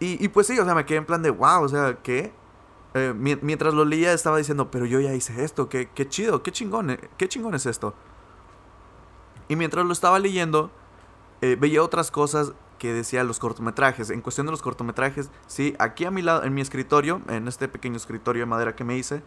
Y, 0.04 0.30
pues 0.30 0.48
sí, 0.48 0.58
o 0.58 0.66
sea, 0.66 0.74
me 0.74 0.84
quedé 0.84 0.98
en 0.98 1.06
plan 1.06 1.22
de, 1.22 1.30
wow, 1.30 1.62
o 1.62 1.70
sea, 1.70 2.00
¿qué? 2.02 2.34
Eh, 2.96 3.14
mientras 3.14 3.72
lo 3.76 3.86
leía 3.86 4.14
estaba 4.14 4.40
diciendo, 4.40 4.72
pero 4.72 4.88
yo 4.88 5.00
ya 5.00 5.14
hice 5.14 5.44
esto, 5.44 5.70
qué, 5.70 5.90
qué 5.94 6.10
chido, 6.10 6.42
qué 6.42 6.52
chingón, 6.52 6.90
eh, 6.90 7.00
qué 7.18 7.30
chingón 7.30 7.54
es 7.54 7.68
esto. 7.68 7.94
Y 9.48 9.56
mientras 9.56 9.86
lo 9.86 9.94
estaba 9.94 10.18
leyendo, 10.18 10.72
eh, 11.42 11.56
veía 11.56 11.84
otras 11.84 12.10
cosas 12.10 12.54
que 12.80 12.92
decía 12.94 13.24
los 13.24 13.38
cortometrajes. 13.38 14.10
En 14.10 14.22
cuestión 14.22 14.48
de 14.48 14.52
los 14.52 14.64
cortometrajes, 14.64 15.30
sí, 15.46 15.76
aquí 15.78 16.06
a 16.06 16.10
mi 16.10 16.24
lado, 16.24 16.46
en 16.46 16.56
mi 16.56 16.62
escritorio, 16.62 17.22
en 17.28 17.48
este 17.48 17.68
pequeño 17.68 17.98
escritorio 17.98 18.42
de 18.42 18.48
madera 18.48 18.76
que 18.76 18.84
me 18.84 18.98
hice, 18.98 19.22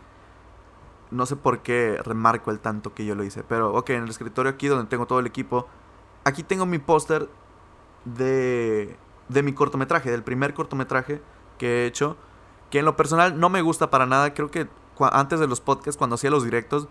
no 1.12 1.24
sé 1.24 1.36
por 1.36 1.60
qué 1.60 2.00
remarco 2.02 2.50
el 2.50 2.58
tanto 2.58 2.94
que 2.94 3.04
yo 3.04 3.14
lo 3.14 3.22
hice, 3.22 3.44
pero 3.44 3.72
ok, 3.74 3.90
en 3.90 4.02
el 4.02 4.10
escritorio 4.10 4.50
aquí 4.50 4.66
donde 4.66 4.90
tengo 4.90 5.06
todo 5.06 5.20
el 5.20 5.26
equipo, 5.26 5.68
aquí 6.24 6.42
tengo 6.42 6.66
mi 6.66 6.80
póster 6.80 7.28
de, 8.04 8.96
de 9.28 9.42
mi 9.42 9.52
cortometraje, 9.52 10.10
del 10.10 10.22
primer 10.22 10.54
cortometraje 10.54 11.22
que 11.58 11.82
he 11.82 11.86
hecho, 11.86 12.16
que 12.70 12.80
en 12.80 12.84
lo 12.84 12.96
personal 12.96 13.38
no 13.38 13.48
me 13.48 13.62
gusta 13.62 13.90
para 13.90 14.06
nada, 14.06 14.34
creo 14.34 14.50
que 14.50 14.68
antes 15.12 15.40
de 15.40 15.46
los 15.46 15.60
podcasts, 15.60 15.96
cuando 15.96 16.14
hacía 16.14 16.30
los 16.30 16.44
directos, 16.44 16.88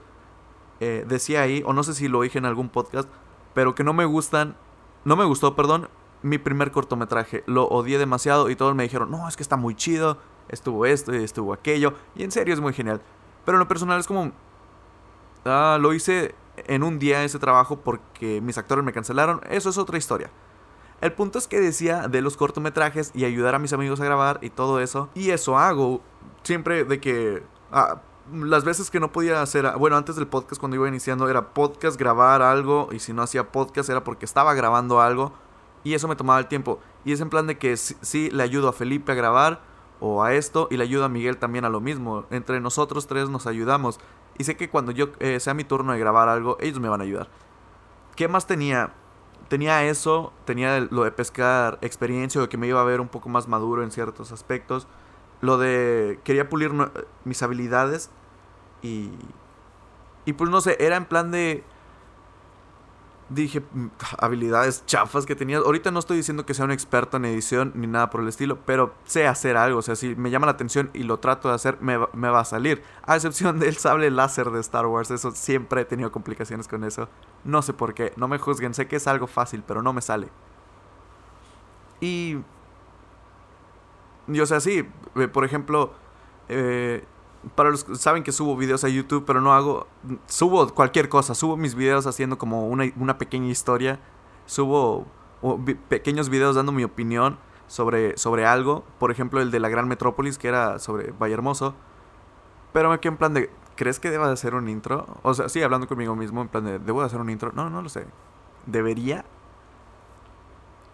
eh, 0.80 1.06
decía 1.08 1.42
ahí, 1.42 1.64
o 1.66 1.74
no 1.74 1.84
sé 1.84 1.94
si 1.94 2.08
lo 2.08 2.22
dije 2.22 2.38
en 2.38 2.46
algún 2.46 2.70
podcast, 2.70 3.08
pero 3.54 3.76
que 3.76 3.84
no 3.84 3.94
me 3.94 4.06
gustan, 4.06 4.56
no 5.06 5.16
me 5.16 5.26
gustó, 5.26 5.56
perdón, 5.56 5.90
mi 6.22 6.38
primer 6.38 6.72
cortometraje. 6.72 7.44
Lo 7.46 7.68
odié 7.68 7.98
demasiado 7.98 8.50
y 8.50 8.56
todos 8.56 8.76
me 8.76 8.84
dijeron, 8.84 9.12
no, 9.12 9.28
es 9.28 9.36
que 9.36 9.44
está 9.44 9.58
muy 9.58 9.76
chido, 9.76 10.18
estuvo 10.50 10.86
esto 10.86 11.14
y 11.14 11.24
estuvo 11.24 11.54
aquello. 11.54 11.94
Y 12.16 12.24
en 12.24 12.32
serio 12.32 12.54
es 12.54 12.60
muy 12.60 12.74
genial. 12.74 13.02
Pero 13.46 13.58
en 13.58 13.60
lo 13.60 13.68
personal 13.68 14.00
es 14.00 14.08
como... 14.08 14.32
Ah, 15.46 15.78
lo 15.80 15.94
hice 15.94 16.34
en 16.56 16.84
un 16.84 17.00
día 17.00 17.24
ese 17.24 17.40
trabajo 17.40 17.82
porque 17.82 18.40
mis 18.42 18.58
actores 18.58 18.84
me 18.84 18.94
cancelaron. 18.94 19.42
Eso 19.50 19.70
es 19.70 19.78
otra 19.78 19.98
historia. 19.98 20.32
El 21.04 21.12
punto 21.12 21.38
es 21.38 21.50
que 21.50 21.60
decía 21.60 22.08
de 22.08 22.22
los 22.22 22.38
cortometrajes 22.38 23.12
y 23.14 23.26
ayudar 23.26 23.56
a 23.56 23.60
mis 23.60 23.74
amigos 23.74 24.00
a 24.00 24.06
grabar 24.06 24.40
y 24.42 24.50
todo 24.50 24.80
eso. 24.80 25.10
Y 25.16 25.32
eso 25.32 25.58
hago. 25.58 26.02
Siempre 26.44 26.86
de 26.86 27.02
que... 27.02 27.44
Ah, 27.74 28.02
las 28.32 28.64
veces 28.64 28.90
que 28.90 29.02
no 29.02 29.12
podía 29.12 29.42
hacer, 29.42 29.70
bueno, 29.78 29.98
antes 29.98 30.16
del 30.16 30.28
podcast 30.28 30.62
cuando 30.62 30.78
iba 30.78 30.88
iniciando 30.88 31.28
era 31.28 31.54
podcast, 31.54 32.00
grabar 32.00 32.42
algo 32.42 32.88
y 32.94 33.00
si 33.00 33.12
no 33.12 33.22
hacía 33.22 33.52
podcast 33.52 33.90
era 33.90 34.06
porque 34.06 34.24
estaba 34.24 34.54
grabando 34.54 35.02
algo 35.02 35.34
y 35.84 35.94
eso 35.94 36.08
me 36.08 36.16
tomaba 36.16 36.40
el 36.40 36.48
tiempo. 36.48 36.80
Y 37.04 37.12
es 37.12 37.20
en 37.20 37.30
plan 37.30 37.48
de 37.48 37.58
que 37.58 37.76
sí, 37.76 38.30
le 38.32 38.42
ayudo 38.42 38.70
a 38.70 38.74
Felipe 38.74 39.12
a 39.12 39.16
grabar 39.16 39.62
o 40.00 40.24
a 40.24 40.34
esto 40.34 40.70
y 40.72 40.78
le 40.78 40.86
ayudo 40.86 41.04
a 41.04 41.10
Miguel 41.10 41.36
también 41.36 41.66
a 41.66 41.70
lo 41.70 41.82
mismo. 41.82 42.24
Entre 42.30 42.62
nosotros 42.62 43.08
tres 43.08 43.28
nos 43.28 43.46
ayudamos. 43.46 44.00
Y 44.38 44.46
sé 44.46 44.56
que 44.56 44.70
cuando 44.70 44.94
yo 44.94 45.10
eh, 45.20 45.42
sea 45.42 45.54
mi 45.54 45.66
turno 45.66 45.92
de 45.92 46.00
grabar 46.00 46.30
algo, 46.30 46.56
ellos 46.62 46.80
me 46.80 46.88
van 46.88 47.02
a 47.02 47.04
ayudar. 47.04 47.28
¿Qué 48.16 48.30
más 48.30 48.48
tenía? 48.48 48.94
Tenía 49.54 49.84
eso, 49.84 50.34
tenía 50.46 50.80
lo 50.80 51.04
de 51.04 51.12
pescar 51.12 51.78
experiencia, 51.82 52.42
o 52.42 52.50
que 52.50 52.58
me 52.58 52.66
iba 52.66 52.82
a 52.82 52.84
ver 52.84 53.00
un 53.00 53.08
poco 53.08 53.30
más 53.30 53.48
maduro 53.48 53.84
en 53.84 53.92
ciertos 53.92 54.32
aspectos. 54.32 54.88
Lo 55.42 55.60
de 55.60 56.20
quería 56.24 56.50
pulir 56.50 56.72
mis 57.24 57.44
habilidades 57.44 58.10
y 58.82 59.12
y 60.26 60.34
pues 60.34 60.50
no 60.50 60.60
sé, 60.60 60.76
era 60.80 60.96
en 60.96 61.06
plan 61.06 61.30
de 61.30 61.64
dije, 63.34 63.62
mm, 63.62 63.88
habilidades 64.20 64.86
chafas 64.86 65.26
que 65.26 65.36
tenía. 65.36 65.58
Ahorita 65.58 65.92
no 65.92 66.00
estoy 66.00 66.18
diciendo 66.18 66.46
que 66.46 66.54
sea 66.54 66.66
un 66.66 66.72
experto 66.72 67.18
en 67.18 67.26
edición 67.26 67.72
ni 67.76 67.88
nada 67.88 68.10
por 68.10 68.22
el 68.22 68.28
estilo, 68.28 68.60
pero 68.66 68.94
sé 69.06 69.28
hacer 69.28 69.58
algo. 69.58 69.80
O 69.80 69.82
sea, 69.82 69.96
si 69.96 70.16
me 70.16 70.30
llama 70.30 70.46
la 70.46 70.54
atención 70.54 70.90
y 70.94 71.04
lo 71.04 71.20
trato 71.20 71.50
de 71.50 71.56
hacer, 71.56 71.78
me, 71.82 71.98
me 72.14 72.30
va 72.30 72.42
a 72.42 72.46
salir. 72.46 72.84
A 73.04 73.16
excepción 73.16 73.60
del 73.60 73.78
sable 73.78 74.10
láser 74.12 74.50
de 74.52 74.60
Star 74.60 74.86
Wars, 74.86 75.12
eso 75.12 75.32
siempre 75.32 75.82
he 75.82 75.86
tenido 75.86 76.12
complicaciones 76.12 76.68
con 76.68 76.84
eso. 76.84 77.10
No 77.44 77.62
sé 77.62 77.74
por 77.74 77.94
qué, 77.94 78.14
no 78.16 78.28
me 78.28 78.38
juzguen, 78.38 78.74
sé 78.74 78.88
que 78.88 78.98
es 78.98 79.08
algo 79.08 79.28
fácil, 79.28 79.64
pero 79.66 79.82
no 79.82 79.94
me 79.94 80.02
sale. 80.02 80.30
Y... 82.02 82.38
Y 84.26 84.40
o 84.40 84.46
sea, 84.46 84.62
sí, 84.62 84.88
eh, 85.16 85.28
por 85.28 85.44
ejemplo, 85.44 85.94
eh, 86.48 87.04
para 87.56 87.70
los 87.70 87.84
que 87.84 87.96
saben 87.96 88.24
que 88.24 88.32
subo 88.32 88.56
videos 88.56 88.84
a 88.84 88.90
YouTube, 88.90 89.26
pero 89.26 89.42
no 89.42 89.54
hago. 89.54 89.88
Subo 90.28 90.68
cualquier 90.74 91.10
cosa. 91.10 91.36
Subo 91.36 91.58
mis 91.58 91.76
videos 91.76 92.08
haciendo 92.08 92.38
como 92.38 92.68
una, 92.68 93.18
pequeña 93.18 93.50
historia. 93.50 94.00
Subo 94.46 95.06
pequeños 95.90 96.30
videos 96.30 96.56
dando 96.56 96.72
mi 96.72 96.84
opinión 96.84 97.38
sobre, 97.68 98.18
sobre 98.18 98.46
algo. 98.46 98.84
Por 99.00 99.12
ejemplo, 99.12 99.42
el 99.42 99.52
de 99.52 99.60
la 99.60 99.70
Gran 99.70 99.88
Metrópolis, 99.88 100.38
que 100.38 100.48
era 100.48 100.80
sobre 100.80 101.12
Valle 101.12 101.34
Hermoso. 101.34 101.76
Pero 102.72 102.90
me 102.90 103.00
quedé 103.00 103.12
en 103.12 103.18
plan 103.18 103.34
de. 103.34 103.50
¿Crees 103.76 104.00
que 104.00 104.12
deba 104.12 104.28
de 104.28 104.34
hacer 104.34 104.54
un 104.54 104.70
intro? 104.70 105.08
O 105.24 105.34
sea, 105.34 105.50
sí, 105.50 105.62
hablando 105.62 105.88
conmigo 105.88 106.16
mismo, 106.16 106.42
en 106.42 106.48
plan 106.48 106.64
de. 106.64 106.80
¿Debo 106.80 107.02
de 107.02 107.08
hacer 107.08 107.20
un 107.20 107.30
intro? 107.30 107.52
No, 107.54 107.70
no 107.70 107.82
lo 107.82 107.90
sé. 107.90 108.06
¿Debería? 108.66 109.26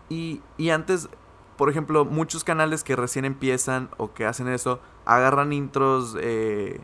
Y, 0.10 0.42
y 0.58 0.72
antes 0.72 1.10
por 1.60 1.70
ejemplo, 1.70 2.06
muchos 2.06 2.46
canales 2.46 2.86
que 2.86 2.96
recién 2.96 3.26
empiezan 3.26 3.90
o 3.98 4.14
que 4.14 4.26
hacen 4.26 4.48
eso, 4.48 4.80
agarran 5.16 5.54
intros 5.54 6.16
eh, 6.20 6.80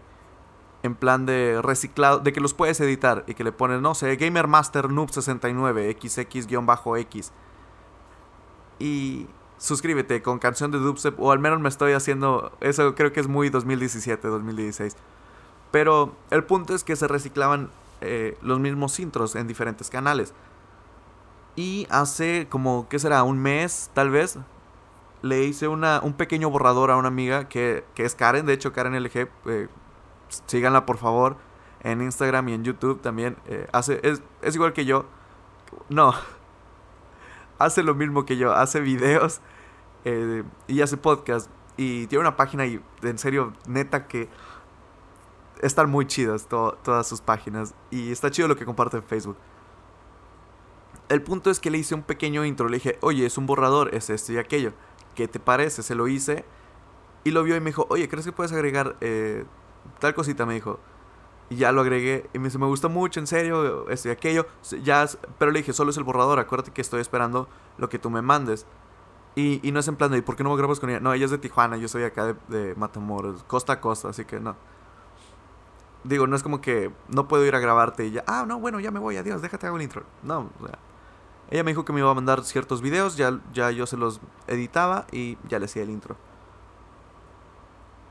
en 0.83 0.95
plan 0.95 1.25
de 1.25 1.61
reciclado, 1.61 2.19
de 2.19 2.33
que 2.33 2.41
los 2.41 2.53
puedes 2.53 2.79
editar 2.79 3.23
y 3.27 3.35
que 3.35 3.43
le 3.43 3.51
pones, 3.51 3.81
no 3.81 3.95
sé, 3.95 4.15
Gamer 4.15 4.47
Master 4.47 4.89
Noob 4.89 5.11
69, 5.11 5.97
XX-X. 5.99 7.31
Y 8.79 9.27
suscríbete 9.57 10.21
con 10.21 10.39
canción 10.39 10.71
de 10.71 10.79
dubstep, 10.79 11.19
o 11.19 11.31
al 11.31 11.39
menos 11.39 11.59
me 11.59 11.69
estoy 11.69 11.93
haciendo, 11.93 12.51
eso 12.61 12.93
creo 12.95 13.13
que 13.13 13.19
es 13.19 13.27
muy 13.27 13.49
2017, 13.49 14.27
2016. 14.27 14.95
Pero 15.71 16.15
el 16.29 16.43
punto 16.43 16.73
es 16.73 16.83
que 16.83 16.95
se 16.95 17.07
reciclaban 17.07 17.69
eh, 18.01 18.37
los 18.41 18.59
mismos 18.59 18.99
intros 18.99 19.35
en 19.35 19.47
diferentes 19.47 19.89
canales. 19.89 20.33
Y 21.55 21.87
hace 21.89 22.47
como, 22.49 22.87
¿qué 22.89 22.99
será? 22.99 23.23
Un 23.23 23.39
mes, 23.39 23.89
tal 23.93 24.09
vez, 24.09 24.37
le 25.25 25.43
hice 25.43 25.67
una, 25.67 26.01
un 26.03 26.13
pequeño 26.13 26.51
borrador 26.51 26.91
a 26.91 26.97
una 26.97 27.07
amiga 27.07 27.49
que, 27.49 27.83
es 27.95 28.13
Karen, 28.13 28.45
de 28.45 28.53
hecho 28.53 28.73
Karen 28.73 28.93
LG, 29.01 29.27
eh, 29.47 29.67
síganla 30.45 30.85
por 30.85 30.97
favor 30.97 31.37
en 31.81 32.03
Instagram 32.03 32.49
y 32.49 32.53
en 32.53 32.63
YouTube 32.63 33.01
también. 33.01 33.35
Eh, 33.47 33.67
hace, 33.73 33.99
es, 34.03 34.21
igual 34.55 34.73
que 34.73 34.85
yo, 34.85 35.05
no, 35.89 36.13
hace 37.57 37.81
lo 37.81 37.95
mismo 37.95 38.23
que 38.23 38.37
yo, 38.37 38.53
hace 38.53 38.81
videos 38.81 39.41
eh, 40.03 40.43
y 40.67 40.81
hace 40.81 40.95
podcast 40.95 41.49
y 41.75 42.05
tiene 42.05 42.21
una 42.21 42.37
página 42.37 42.67
y 42.67 42.79
en 43.01 43.17
serio, 43.17 43.53
neta 43.65 44.05
que 44.05 44.29
están 45.63 45.89
muy 45.89 46.05
chidas 46.05 46.47
todas 46.47 47.07
sus 47.07 47.21
páginas 47.21 47.73
y 47.89 48.11
está 48.11 48.29
chido 48.29 48.47
lo 48.47 48.57
que 48.57 48.65
comparte 48.65 48.97
en 48.97 49.03
Facebook. 49.03 49.37
El 51.09 51.23
punto 51.23 51.49
es 51.49 51.59
que 51.59 51.71
le 51.71 51.79
hice 51.79 51.95
un 51.95 52.03
pequeño 52.03 52.45
intro, 52.45 52.69
le 52.69 52.77
dije, 52.77 52.99
oye, 53.01 53.25
es 53.25 53.39
un 53.39 53.47
borrador, 53.47 53.95
es 53.95 54.11
esto 54.11 54.31
y 54.31 54.37
aquello. 54.37 54.73
¿Qué 55.15 55.27
te 55.27 55.39
parece? 55.39 55.81
Se 55.81 55.95
lo 55.95 56.07
hice 56.07 56.45
y 57.23 57.31
lo 57.31 57.43
vio 57.43 57.55
y 57.55 57.59
me 57.59 57.67
dijo, 57.67 57.87
oye, 57.89 58.07
¿crees 58.07 58.25
que 58.25 58.31
puedes 58.31 58.51
agregar 58.51 58.95
eh, 59.01 59.45
tal 59.99 60.13
cosita? 60.13 60.45
Me 60.45 60.53
dijo. 60.53 60.79
Y 61.49 61.57
ya 61.57 61.71
lo 61.71 61.81
agregué 61.81 62.29
y 62.33 62.39
me 62.39 62.45
dice, 62.45 62.57
me 62.57 62.65
gusta 62.65 62.87
mucho, 62.87 63.19
en 63.19 63.27
serio, 63.27 63.89
esto 63.89 64.09
y 64.09 64.11
aquello. 64.11 64.47
Ya, 64.83 65.07
pero 65.37 65.51
le 65.51 65.59
dije, 65.59 65.73
solo 65.73 65.91
es 65.91 65.97
el 65.97 66.03
borrador, 66.03 66.39
acuérdate 66.39 66.71
que 66.71 66.81
estoy 66.81 67.01
esperando 67.01 67.47
lo 67.77 67.89
que 67.89 67.99
tú 67.99 68.09
me 68.09 68.21
mandes. 68.21 68.65
Y, 69.35 69.59
y 69.67 69.71
no 69.71 69.79
es 69.79 69.87
en 69.87 69.95
plan 69.95 70.11
de, 70.11 70.21
¿por 70.21 70.35
qué 70.35 70.43
no 70.43 70.49
me 70.51 70.57
grabas 70.57 70.79
con 70.79 70.89
ella? 70.89 70.99
No, 70.99 71.13
ella 71.13 71.25
es 71.25 71.31
de 71.31 71.37
Tijuana, 71.37 71.77
yo 71.77 71.87
soy 71.87 72.03
acá 72.03 72.25
de, 72.25 72.35
de 72.47 72.75
Matamoros, 72.75 73.43
costa 73.43 73.73
a 73.73 73.81
costa, 73.81 74.09
así 74.09 74.25
que 74.25 74.39
no. 74.39 74.55
Digo, 76.03 76.27
no 76.27 76.35
es 76.35 76.43
como 76.43 76.61
que 76.61 76.91
no 77.09 77.27
puedo 77.27 77.45
ir 77.45 77.55
a 77.55 77.59
grabarte 77.59 78.05
y 78.05 78.11
ya, 78.11 78.23
ah, 78.27 78.45
no, 78.47 78.59
bueno, 78.59 78.79
ya 78.79 78.91
me 78.91 78.99
voy, 78.99 79.17
adiós, 79.17 79.41
déjate 79.41 79.67
hago 79.67 79.77
el 79.77 79.83
intro. 79.83 80.03
No, 80.23 80.51
o 80.61 80.67
sea, 80.67 80.77
ella 81.51 81.63
me 81.63 81.71
dijo 81.71 81.85
que 81.85 81.93
me 81.93 81.99
iba 81.99 82.09
a 82.09 82.13
mandar 82.13 82.43
ciertos 82.43 82.81
videos, 82.81 83.17
ya, 83.17 83.39
ya 83.53 83.71
yo 83.71 83.85
se 83.85 83.97
los 83.97 84.19
editaba 84.47 85.05
y 85.11 85.37
ya 85.47 85.59
le 85.59 85.65
hacía 85.65 85.83
el 85.83 85.89
intro. 85.89 86.15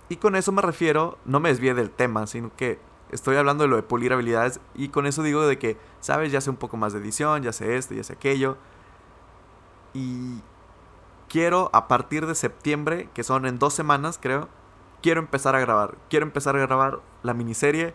Y 0.08 0.16
con 0.16 0.36
eso 0.36 0.52
me 0.52 0.62
refiero, 0.62 1.18
no 1.24 1.40
me 1.40 1.48
desvíe 1.48 1.74
del 1.74 1.90
tema, 1.90 2.26
sino 2.26 2.50
que 2.56 2.78
estoy 3.10 3.36
hablando 3.36 3.64
de 3.64 3.68
lo 3.68 3.76
de 3.76 3.82
pulir 3.82 4.12
habilidades 4.12 4.60
y 4.74 4.88
con 4.88 5.06
eso 5.06 5.22
digo 5.22 5.46
de 5.46 5.58
que, 5.58 5.76
sabes, 6.00 6.30
ya 6.30 6.40
sé 6.40 6.50
un 6.50 6.56
poco 6.56 6.76
más 6.76 6.92
de 6.92 7.00
edición, 7.00 7.42
ya 7.42 7.52
sé 7.52 7.76
esto, 7.76 7.94
ya 7.94 8.04
sé 8.04 8.12
aquello. 8.12 8.56
Y 9.94 10.40
quiero 11.28 11.70
a 11.72 11.88
partir 11.88 12.26
de 12.26 12.34
septiembre, 12.34 13.08
que 13.14 13.24
son 13.24 13.46
en 13.46 13.58
dos 13.58 13.74
semanas 13.74 14.18
creo, 14.20 14.48
quiero 15.02 15.20
empezar 15.20 15.56
a 15.56 15.60
grabar. 15.60 15.96
Quiero 16.08 16.26
empezar 16.26 16.56
a 16.56 16.60
grabar 16.60 17.00
la 17.22 17.34
miniserie 17.34 17.94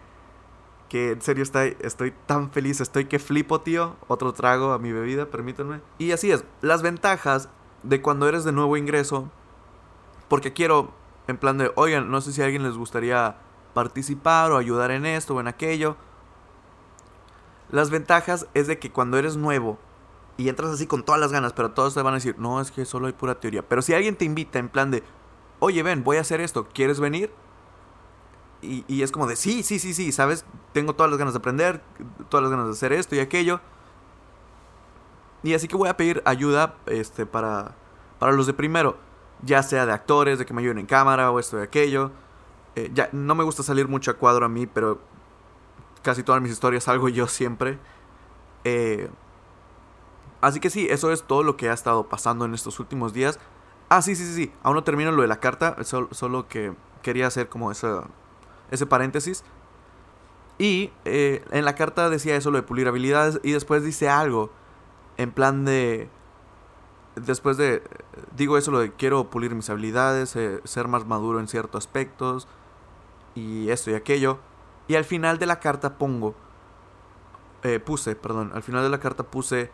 que 0.89 1.11
en 1.11 1.21
serio 1.21 1.43
estoy, 1.43 1.77
estoy 1.81 2.13
tan 2.25 2.51
feliz, 2.51 2.81
estoy 2.81 3.05
que 3.05 3.19
flipo, 3.19 3.61
tío. 3.61 3.95
Otro 4.07 4.33
trago 4.33 4.73
a 4.73 4.79
mi 4.79 4.91
bebida, 4.91 5.27
permítanme. 5.27 5.81
Y 5.99 6.11
así 6.11 6.31
es, 6.31 6.43
las 6.61 6.81
ventajas 6.81 7.49
de 7.83 8.01
cuando 8.01 8.27
eres 8.27 8.43
de 8.43 8.51
nuevo 8.51 8.75
ingreso, 8.75 9.29
porque 10.27 10.51
quiero, 10.51 10.91
en 11.27 11.37
plan 11.37 11.57
de, 11.57 11.71
oigan, 11.75 12.11
no 12.11 12.21
sé 12.21 12.33
si 12.33 12.41
a 12.41 12.45
alguien 12.45 12.63
les 12.63 12.75
gustaría 12.75 13.37
participar 13.73 14.51
o 14.51 14.57
ayudar 14.57 14.91
en 14.91 15.05
esto 15.05 15.35
o 15.35 15.39
en 15.39 15.47
aquello. 15.47 15.95
Las 17.71 17.91
ventajas 17.91 18.47
es 18.55 18.67
de 18.67 18.79
que 18.79 18.91
cuando 18.91 19.17
eres 19.17 19.37
nuevo 19.37 19.77
y 20.37 20.49
entras 20.49 20.71
así 20.71 20.87
con 20.87 21.03
todas 21.03 21.21
las 21.21 21.31
ganas, 21.31 21.53
pero 21.53 21.71
todos 21.71 21.93
te 21.93 22.01
van 22.01 22.13
a 22.13 22.17
decir, 22.17 22.35
no, 22.39 22.61
es 22.61 22.71
que 22.71 22.85
solo 22.85 23.07
hay 23.07 23.13
pura 23.13 23.39
teoría. 23.39 23.61
Pero 23.61 23.81
si 23.81 23.93
alguien 23.93 24.15
te 24.15 24.25
invita 24.25 24.57
en 24.57 24.69
plan 24.69 24.89
de, 24.89 25.03
oye, 25.59 25.83
ven, 25.83 26.03
voy 26.03 26.17
a 26.17 26.21
hacer 26.21 26.41
esto, 26.41 26.67
¿quieres 26.73 26.99
venir? 26.99 27.31
Y, 28.61 29.03
es 29.03 29.11
como 29.11 29.25
de, 29.25 29.37
sí, 29.37 29.63
sí, 29.63 29.79
sí, 29.79 29.93
sí, 29.93 30.11
¿sabes? 30.11 30.45
Tengo 30.73 30.93
todas 30.93 31.09
las 31.09 31.17
ganas 31.17 31.33
de 31.33 31.37
aprender, 31.37 31.81
todas 32.27 32.43
las 32.43 32.51
ganas 32.51 32.65
de 32.65 32.73
hacer 32.73 32.91
esto 32.91 33.15
y 33.15 33.19
aquello. 33.19 33.61
Y 35.43 35.53
así 35.53 35.69
que 35.69 35.77
voy 35.77 35.87
a 35.87 35.95
pedir 35.95 36.21
ayuda 36.25 36.75
este, 36.85 37.25
para, 37.25 37.75
para 38.19 38.33
los 38.33 38.47
de 38.47 38.53
primero. 38.53 38.97
Ya 39.43 39.63
sea 39.63 39.85
de 39.85 39.93
actores, 39.93 40.37
de 40.37 40.45
que 40.45 40.53
me 40.53 40.61
ayuden 40.61 40.79
en 40.79 40.85
cámara 40.85 41.31
o 41.31 41.39
esto 41.39 41.57
y 41.57 41.61
aquello. 41.61 42.11
Eh, 42.75 42.91
ya, 42.93 43.09
no 43.13 43.33
me 43.35 43.45
gusta 43.45 43.63
salir 43.63 43.87
mucho 43.87 44.11
a 44.11 44.15
cuadro 44.15 44.45
a 44.45 44.49
mí, 44.49 44.67
pero 44.67 44.99
casi 46.01 46.23
todas 46.23 46.41
mis 46.41 46.51
historias 46.51 46.83
salgo 46.83 47.07
yo 47.07 47.27
siempre. 47.27 47.79
Eh, 48.65 49.09
así 50.41 50.59
que 50.59 50.69
sí, 50.69 50.87
eso 50.89 51.13
es 51.13 51.23
todo 51.23 51.43
lo 51.43 51.55
que 51.55 51.69
ha 51.69 51.73
estado 51.73 52.09
pasando 52.09 52.43
en 52.43 52.53
estos 52.53 52.79
últimos 52.81 53.13
días. 53.13 53.39
Ah, 53.87 54.01
sí, 54.01 54.15
sí, 54.15 54.25
sí, 54.25 54.33
sí. 54.33 54.53
Aún 54.63 54.75
no 54.75 54.83
termino 54.83 55.11
lo 55.11 55.21
de 55.21 55.29
la 55.29 55.39
carta, 55.39 55.77
solo 55.83 56.47
que 56.49 56.73
quería 57.01 57.27
hacer 57.27 57.47
como 57.47 57.71
esa 57.71 58.07
ese 58.71 58.85
paréntesis. 58.85 59.43
Y 60.59 60.91
eh, 61.05 61.43
en 61.51 61.63
la 61.63 61.73
carta 61.75 62.09
decía 62.09 62.35
eso, 62.35 62.51
lo 62.51 62.57
de 62.57 62.63
pulir 62.63 62.87
habilidades, 62.87 63.39
y 63.43 63.53
después 63.53 63.83
dice 63.83 64.09
algo, 64.09 64.51
en 65.17 65.31
plan 65.31 65.65
de... 65.65 66.09
Después 67.15 67.57
de... 67.57 67.81
Digo 68.35 68.57
eso, 68.57 68.69
lo 68.69 68.79
de 68.79 68.91
quiero 68.91 69.29
pulir 69.29 69.55
mis 69.55 69.69
habilidades, 69.69 70.35
eh, 70.35 70.59
ser 70.65 70.89
más 70.89 71.05
maduro 71.05 71.39
en 71.39 71.47
ciertos 71.47 71.85
aspectos, 71.85 72.47
y 73.35 73.69
esto 73.69 73.89
y 73.89 73.93
aquello. 73.93 74.39
Y 74.89 74.95
al 74.95 75.05
final 75.05 75.39
de 75.39 75.45
la 75.45 75.59
carta 75.61 75.97
pongo... 75.97 76.35
Eh, 77.63 77.79
puse, 77.79 78.15
perdón, 78.15 78.51
al 78.53 78.63
final 78.63 78.83
de 78.83 78.89
la 78.89 78.99
carta 78.99 79.23
puse... 79.23 79.71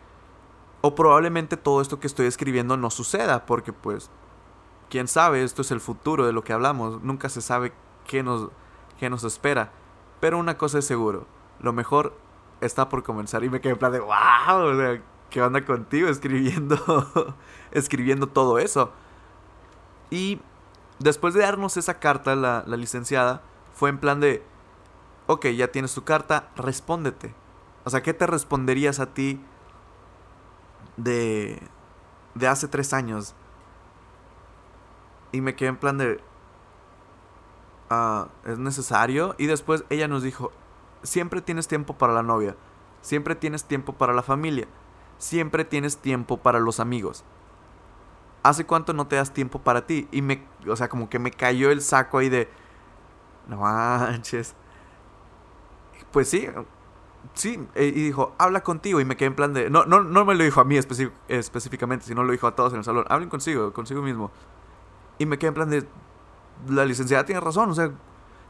O 0.82 0.94
probablemente 0.94 1.56
todo 1.56 1.80
esto 1.80 1.98
que 1.98 2.06
estoy 2.06 2.26
escribiendo 2.26 2.76
no 2.76 2.90
suceda, 2.90 3.44
porque 3.44 3.72
pues... 3.72 4.08
Quién 4.88 5.08
sabe, 5.08 5.42
esto 5.42 5.62
es 5.62 5.72
el 5.72 5.80
futuro 5.80 6.26
de 6.26 6.32
lo 6.32 6.44
que 6.44 6.52
hablamos. 6.52 7.02
Nunca 7.02 7.28
se 7.28 7.40
sabe 7.40 7.72
qué 8.06 8.22
nos 8.22 8.50
que 8.98 9.10
nos 9.10 9.24
espera. 9.24 9.72
Pero 10.20 10.38
una 10.38 10.56
cosa 10.56 10.78
es 10.78 10.86
seguro, 10.86 11.26
lo 11.60 11.72
mejor 11.72 12.16
está 12.60 12.88
por 12.88 13.02
comenzar. 13.02 13.44
Y 13.44 13.50
me 13.50 13.60
quedé 13.60 13.72
en 13.72 13.78
plan 13.78 13.92
de, 13.92 14.00
wow, 14.00 15.00
¿qué 15.30 15.42
onda 15.42 15.64
contigo 15.64 16.08
escribiendo, 16.08 17.36
escribiendo 17.70 18.26
todo 18.28 18.58
eso? 18.58 18.92
Y 20.10 20.40
después 20.98 21.34
de 21.34 21.40
darnos 21.40 21.76
esa 21.76 21.98
carta, 21.98 22.34
la, 22.36 22.64
la 22.66 22.76
licenciada, 22.76 23.42
fue 23.74 23.90
en 23.90 23.98
plan 23.98 24.20
de, 24.20 24.42
ok, 25.26 25.46
ya 25.48 25.68
tienes 25.68 25.94
tu 25.94 26.04
carta, 26.04 26.48
respóndete. 26.56 27.34
O 27.84 27.90
sea, 27.90 28.02
¿qué 28.02 28.14
te 28.14 28.26
responderías 28.26 29.00
a 29.00 29.06
ti 29.06 29.40
de, 30.96 31.62
de 32.34 32.48
hace 32.48 32.68
tres 32.68 32.92
años? 32.92 33.34
Y 35.32 35.40
me 35.40 35.54
quedé 35.54 35.68
en 35.68 35.76
plan 35.76 35.98
de, 35.98 36.20
ah, 37.90 38.28
es 38.44 38.58
necesario. 38.58 39.34
Y 39.38 39.46
después 39.46 39.84
ella 39.90 40.08
nos 40.08 40.22
dijo, 40.22 40.52
siempre 41.02 41.40
tienes 41.40 41.68
tiempo 41.68 41.94
para 41.94 42.12
la 42.12 42.22
novia, 42.22 42.56
siempre 43.00 43.34
tienes 43.34 43.64
tiempo 43.64 43.92
para 43.92 44.12
la 44.12 44.22
familia, 44.22 44.66
siempre 45.18 45.64
tienes 45.64 45.98
tiempo 45.98 46.38
para 46.38 46.60
los 46.60 46.80
amigos. 46.80 47.24
¿Hace 48.42 48.64
cuánto 48.64 48.92
no 48.92 49.08
te 49.08 49.16
das 49.16 49.32
tiempo 49.32 49.60
para 49.60 49.86
ti? 49.86 50.06
Y 50.12 50.22
me, 50.22 50.46
o 50.68 50.76
sea, 50.76 50.88
como 50.88 51.08
que 51.08 51.18
me 51.18 51.32
cayó 51.32 51.70
el 51.70 51.82
saco 51.82 52.18
ahí 52.18 52.28
de, 52.28 52.48
no 53.48 53.58
manches. 53.58 54.54
Pues 56.12 56.28
sí, 56.28 56.48
sí, 57.34 57.66
e, 57.74 57.86
y 57.86 57.90
dijo, 57.90 58.34
habla 58.38 58.62
contigo. 58.62 59.00
Y 59.00 59.04
me 59.04 59.16
quedé 59.16 59.28
en 59.28 59.34
plan 59.34 59.52
de, 59.52 59.68
no, 59.68 59.84
no, 59.84 60.02
no 60.02 60.24
me 60.24 60.34
lo 60.34 60.44
dijo 60.44 60.60
a 60.60 60.64
mí 60.64 60.76
específicamente, 60.76 62.06
sino 62.06 62.22
lo 62.22 62.32
dijo 62.32 62.46
a 62.46 62.54
todos 62.54 62.72
en 62.72 62.78
el 62.78 62.84
salón, 62.84 63.04
hablen 63.08 63.28
consigo, 63.28 63.72
consigo 63.72 64.00
mismo. 64.00 64.30
Y 65.18 65.26
me 65.26 65.38
quedé 65.38 65.48
en 65.48 65.54
plan 65.54 65.70
de, 65.70 65.84
la 66.68 66.84
licenciada 66.84 67.24
tiene 67.24 67.40
razón, 67.40 67.70
o 67.70 67.74
sea, 67.74 67.92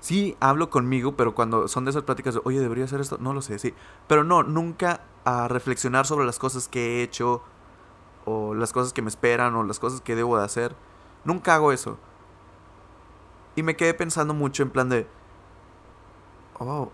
sí 0.00 0.36
hablo 0.40 0.70
conmigo, 0.70 1.16
pero 1.16 1.34
cuando 1.34 1.68
son 1.68 1.84
de 1.84 1.90
esas 1.90 2.02
pláticas 2.02 2.34
de, 2.34 2.40
oye, 2.44 2.60
debería 2.60 2.84
hacer 2.84 3.00
esto, 3.00 3.18
no 3.20 3.32
lo 3.32 3.42
sé, 3.42 3.58
sí. 3.58 3.74
Pero 4.06 4.24
no, 4.24 4.42
nunca 4.42 5.02
a 5.24 5.48
reflexionar 5.48 6.06
sobre 6.06 6.26
las 6.26 6.38
cosas 6.38 6.68
que 6.68 7.00
he 7.00 7.02
hecho, 7.02 7.42
o 8.24 8.54
las 8.54 8.72
cosas 8.72 8.92
que 8.92 9.02
me 9.02 9.08
esperan, 9.08 9.54
o 9.54 9.62
las 9.62 9.78
cosas 9.78 10.00
que 10.00 10.14
debo 10.16 10.38
de 10.38 10.44
hacer. 10.44 10.74
Nunca 11.24 11.54
hago 11.54 11.72
eso. 11.72 11.98
Y 13.56 13.62
me 13.62 13.76
quedé 13.76 13.94
pensando 13.94 14.34
mucho 14.34 14.62
en 14.62 14.70
plan 14.70 14.88
de, 14.88 15.06
oh, 16.58 16.90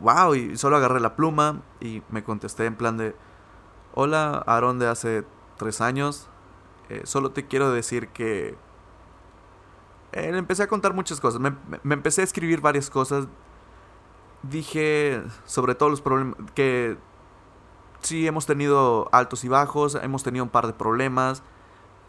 wow, 0.00 0.34
y 0.34 0.56
solo 0.56 0.76
agarré 0.76 1.00
la 1.00 1.16
pluma 1.16 1.62
y 1.80 2.02
me 2.10 2.24
contesté 2.24 2.66
en 2.66 2.76
plan 2.76 2.96
de, 2.96 3.14
hola, 3.94 4.42
Aaron 4.46 4.78
de 4.78 4.88
hace 4.88 5.24
tres 5.56 5.80
años, 5.80 6.28
eh, 6.88 7.02
solo 7.04 7.30
te 7.30 7.46
quiero 7.46 7.70
decir 7.70 8.08
que 8.08 8.56
eh, 10.14 10.30
empecé 10.36 10.62
a 10.62 10.68
contar 10.68 10.94
muchas 10.94 11.20
cosas. 11.20 11.40
Me, 11.40 11.52
empecé 11.92 12.20
a 12.20 12.24
escribir 12.24 12.60
varias 12.60 12.88
cosas. 12.88 13.26
Dije 14.42 15.22
sobre 15.44 15.74
todos 15.74 15.90
los 15.90 16.00
problemas. 16.00 16.36
Que 16.54 16.96
sí 18.00 18.26
hemos 18.26 18.46
tenido 18.46 19.08
altos 19.12 19.44
y 19.44 19.48
bajos. 19.48 19.96
Hemos 19.96 20.22
tenido 20.22 20.44
un 20.44 20.50
par 20.50 20.66
de 20.68 20.72
problemas. 20.72 21.42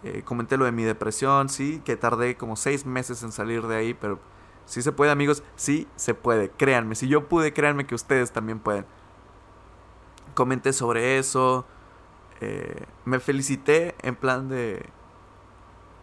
Eh, 0.03 0.21
comenté 0.23 0.55
lo 0.57 0.65
de 0.65 0.71
mi 0.71 0.83
depresión. 0.83 1.49
Sí, 1.49 1.81
que 1.83 1.97
tardé 1.97 2.37
como 2.37 2.55
seis 2.55 2.85
meses 2.85 3.23
en 3.23 3.31
salir 3.31 3.65
de 3.65 3.75
ahí. 3.75 3.93
Pero 3.95 4.19
sí 4.65 4.83
se 4.83 4.91
puede, 4.91 5.11
amigos. 5.11 5.43
Sí 5.55 5.87
se 5.95 6.13
puede. 6.13 6.51
Créanme. 6.51 6.93
Si 6.93 7.07
yo 7.07 7.27
pude, 7.27 7.53
créanme 7.53 7.87
que 7.87 7.95
ustedes 7.95 8.31
también 8.31 8.59
pueden. 8.59 8.85
Comenté 10.35 10.73
sobre 10.73 11.17
eso. 11.17 11.65
Eh, 12.41 12.85
me 13.05 13.19
felicité 13.19 13.95
en 14.03 14.15
plan 14.15 14.47
de 14.47 14.85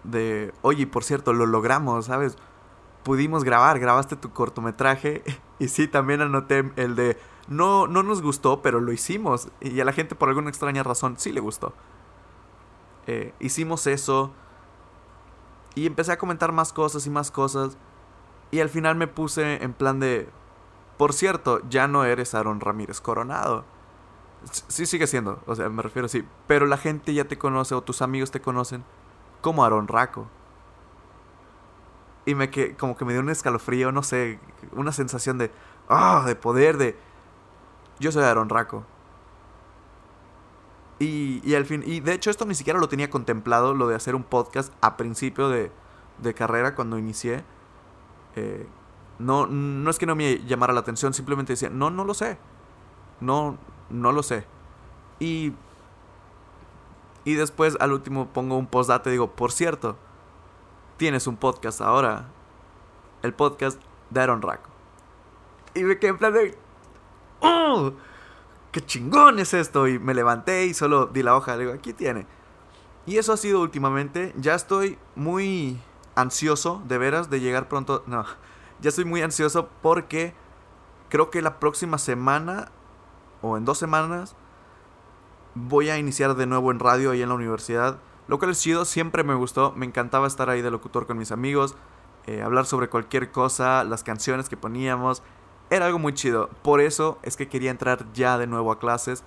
de, 0.05 0.53
oye, 0.63 0.87
por 0.87 1.05
cierto, 1.05 1.33
lo 1.33 1.47
logramos, 1.47 2.07
¿sabes? 2.07 2.37
Pudimos 3.03 3.45
grabar, 3.45 3.79
grabaste 3.79 4.17
tu 4.17 4.33
cortometraje 4.33 5.23
y 5.59 5.69
sí, 5.69 5.89
también 5.89 6.21
anoté 6.21 6.71
el 6.77 6.95
de, 6.95 7.19
no, 7.49 7.87
no 7.87 8.03
nos 8.03 8.23
gustó, 8.23 8.63
pero 8.63 8.81
lo 8.81 8.93
hicimos 8.93 9.49
y 9.61 9.81
a 9.81 9.85
la 9.85 9.93
gente 9.93 10.15
por 10.15 10.29
alguna 10.29 10.49
extraña 10.49 10.83
razón 10.83 11.17
sí 11.19 11.33
le 11.33 11.41
gustó. 11.41 11.73
Eh, 13.07 13.35
hicimos 13.41 13.87
eso 13.87 14.33
y 15.75 15.87
empecé 15.87 16.13
a 16.13 16.19
comentar 16.19 16.53
más 16.53 16.73
cosas 16.73 17.07
y 17.07 17.11
más 17.11 17.31
cosas 17.31 17.77
y 18.51 18.61
al 18.61 18.69
final 18.69 18.95
me 18.97 19.09
puse 19.09 19.63
en 19.63 19.73
plan 19.73 19.99
de, 19.99 20.29
por 20.99 21.13
cierto, 21.13 21.61
ya 21.69 21.89
no 21.89 22.05
eres 22.05 22.35
Aaron 22.35 22.61
Ramírez 22.61 23.01
Coronado. 23.01 23.65
Sí 24.69 24.87
sigue 24.87 25.07
siendo, 25.07 25.41
o 25.47 25.55
sea, 25.55 25.69
me 25.69 25.83
refiero 25.83 26.09
sí, 26.09 26.25
pero 26.47 26.67
la 26.67 26.77
gente 26.77 27.15
ya 27.15 27.25
te 27.25 27.39
conoce 27.39 27.75
o 27.75 27.83
tus 27.83 28.03
amigos 28.03 28.31
te 28.31 28.41
conocen 28.41 28.85
como 29.43 29.65
Aaron 29.65 29.89
Raco. 29.89 30.27
Y 32.25 32.35
me 32.35 32.51
que 32.51 32.75
como 32.77 32.97
que 32.97 33.05
me 33.05 33.13
dio 33.13 33.21
un 33.21 33.29
escalofrío, 33.29 33.93
no 33.93 34.03
sé, 34.03 34.39
una 34.73 34.93
sensación 34.93 35.37
de 35.37 35.51
ah, 35.89 36.25
de 36.27 36.35
poder 36.37 36.79
de 36.79 36.97
yo 37.99 38.11
soy 38.11 38.25
Aaron 38.25 38.49
Raco. 38.49 38.85
Y, 40.99 41.41
y 41.45 41.55
al 41.57 41.67
fin, 41.67 41.83
y 41.85 42.01
de 42.01 42.15
hecho 42.15 42.31
esto 42.31 42.45
ni 42.47 42.55
siquiera 42.55 42.79
lo 42.79 42.88
tenía 42.88 43.11
contemplado, 43.11 43.75
lo 43.75 43.88
de 43.88 43.97
hacer 43.97 44.14
un 44.14 44.23
podcast 44.23 44.73
a 44.81 44.97
principio 44.97 45.49
de, 45.49 45.73
de 46.19 46.35
carrera 46.35 46.75
cuando 46.75 46.97
inicié. 46.99 47.45
Eh, 48.37 48.66
no, 49.19 49.47
no 49.47 49.90
es 49.90 49.99
que 49.99 50.07
no 50.07 50.14
me 50.14 50.45
llamara 50.45 50.73
la 50.73 50.81
atención, 50.81 51.12
simplemente 51.12 51.53
decía, 51.53 51.71
no, 51.71 51.90
no 51.90 52.05
lo 52.05 52.14
sé. 52.14 52.38
No, 53.21 53.59
no 53.90 54.12
lo 54.12 54.23
sé. 54.23 54.45
Y 55.21 55.53
y 57.25 57.35
después 57.35 57.77
al 57.81 57.93
último 57.93 58.29
pongo 58.29 58.57
un 58.57 58.67
postdate 58.67 59.11
digo, 59.11 59.31
por 59.33 59.53
cierto, 59.53 59.97
tienes 60.97 61.27
un 61.27 61.37
podcast 61.37 61.81
ahora. 61.81 62.29
El 63.23 63.35
podcast 63.35 63.81
de 64.11 64.21
Aaron 64.21 64.43
Rack. 64.43 64.61
Y 65.75 65.85
me 65.85 65.99
quedé 65.99 66.11
en 66.11 66.19
plan 66.19 66.33
de... 66.33 66.59
¡Oh! 67.41 67.93
¡Qué 68.73 68.85
chingón 68.85 69.39
es 69.39 69.55
esto! 69.55 69.87
Y 69.87 69.99
me 69.99 70.15
levanté 70.15 70.67
y 70.67 70.75
solo 70.75 71.07
di 71.07 71.23
la 71.23 71.37
hoja. 71.37 71.57
Digo, 71.57 71.73
aquí 71.73 71.93
tiene. 71.93 72.27
Y 73.07 73.19
eso 73.19 73.33
ha 73.33 73.37
sido 73.37 73.61
últimamente. 73.61 74.33
Ya 74.37 74.55
estoy 74.55 74.99
muy 75.15 75.81
ansioso, 76.15 76.83
de 76.87 76.99
veras, 76.99 77.31
de 77.31 77.41
llegar 77.41 77.69
pronto. 77.69 78.03
No, 78.07 78.25
ya 78.81 78.89
estoy 78.89 79.05
muy 79.05 79.23
ansioso 79.23 79.69
porque 79.83 80.35
creo 81.09 81.31
que 81.31 81.43
la 81.43 81.59
próxima 81.61 81.99
semana 81.99 82.71
o 83.41 83.57
en 83.57 83.65
dos 83.65 83.79
semanas 83.79 84.35
voy 85.55 85.91
a 85.91 85.99
iniciar 85.99 86.35
de 86.35 86.47
nuevo 86.47 86.71
en 86.71 86.79
radio 86.79 87.11
ahí 87.11 87.23
en 87.23 87.29
la 87.29 87.35
universidad. 87.35 87.99
Lo 88.29 88.38
cual 88.38 88.53
es 88.53 88.61
chido, 88.61 88.85
siempre 88.85 89.25
me 89.25 89.35
gustó, 89.35 89.73
me 89.77 89.87
encantaba 89.87 90.27
estar 90.27 90.49
ahí 90.49 90.62
de 90.62 90.71
locutor 90.71 91.07
con 91.07 91.19
mis 91.19 91.33
amigos, 91.33 91.75
eh, 92.27 92.43
hablar 92.43 92.67
sobre 92.67 92.88
cualquier 92.88 93.33
cosa, 93.33 93.85
las 93.85 94.05
canciones 94.05 94.49
que 94.49 94.57
poníamos. 94.57 95.23
Era 95.71 95.87
algo 95.87 95.99
muy 95.99 96.15
chido. 96.15 96.49
Por 96.62 96.81
eso 96.81 97.19
es 97.23 97.37
que 97.37 97.49
quería 97.49 97.71
entrar 97.71 98.07
ya 98.12 98.38
de 98.38 98.47
nuevo 98.47 98.71
a 98.71 98.79
clases. 98.79 99.25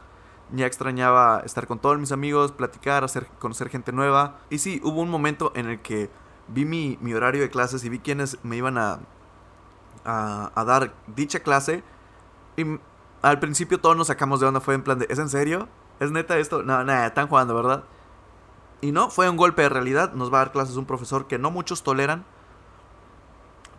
Ya 0.54 0.66
extrañaba 0.66 1.42
estar 1.44 1.68
con 1.68 1.80
todos 1.80 1.98
mis 1.98 2.12
amigos, 2.12 2.52
platicar, 2.52 3.04
hacer, 3.04 3.28
conocer 3.40 3.70
gente 3.70 3.92
nueva. 3.92 4.40
Y 4.50 4.60
sí, 4.60 4.80
hubo 4.84 5.02
un 5.02 5.10
momento 5.10 5.52
en 5.56 5.68
el 5.68 5.82
que 5.82 6.10
vi 6.48 6.66
mi, 6.66 6.98
mi 7.02 7.14
horario 7.14 7.42
de 7.42 7.50
clases 7.50 7.84
y 7.84 7.90
vi 7.90 8.00
quiénes 8.00 8.38
me 8.44 8.56
iban 8.56 8.78
a, 8.78 9.00
a, 10.06 10.52
a, 10.54 10.64
dar 10.64 10.94
dicha 11.08 11.40
clase. 11.40 11.84
Y 12.58 12.64
al 13.24 13.40
principio 13.40 13.80
todos 13.80 13.98
nos 13.98 14.08
sacamos 14.08 14.40
de 14.40 14.46
onda. 14.46 14.62
Fue 14.62 14.76
en 14.76 14.84
plan 14.84 15.00
de, 15.00 15.08
¿es 15.10 15.20
en 15.20 15.30
serio? 15.30 15.68
¿Es 16.00 16.12
neta 16.12 16.38
esto? 16.38 16.64
No, 16.64 16.84
nada, 16.84 17.08
están 17.08 17.28
jugando, 17.28 17.56
¿verdad? 17.56 17.84
Y 18.82 18.92
no, 18.92 19.10
fue 19.10 19.30
un 19.30 19.38
golpe 19.38 19.62
de 19.62 19.70
realidad. 19.70 20.14
Nos 20.14 20.32
va 20.32 20.38
a 20.38 20.46
dar 20.46 20.52
clases 20.52 20.76
un 20.76 20.86
profesor 20.86 21.28
que 21.28 21.40
no 21.40 21.52
muchos 21.52 21.84
toleran. 21.84 22.26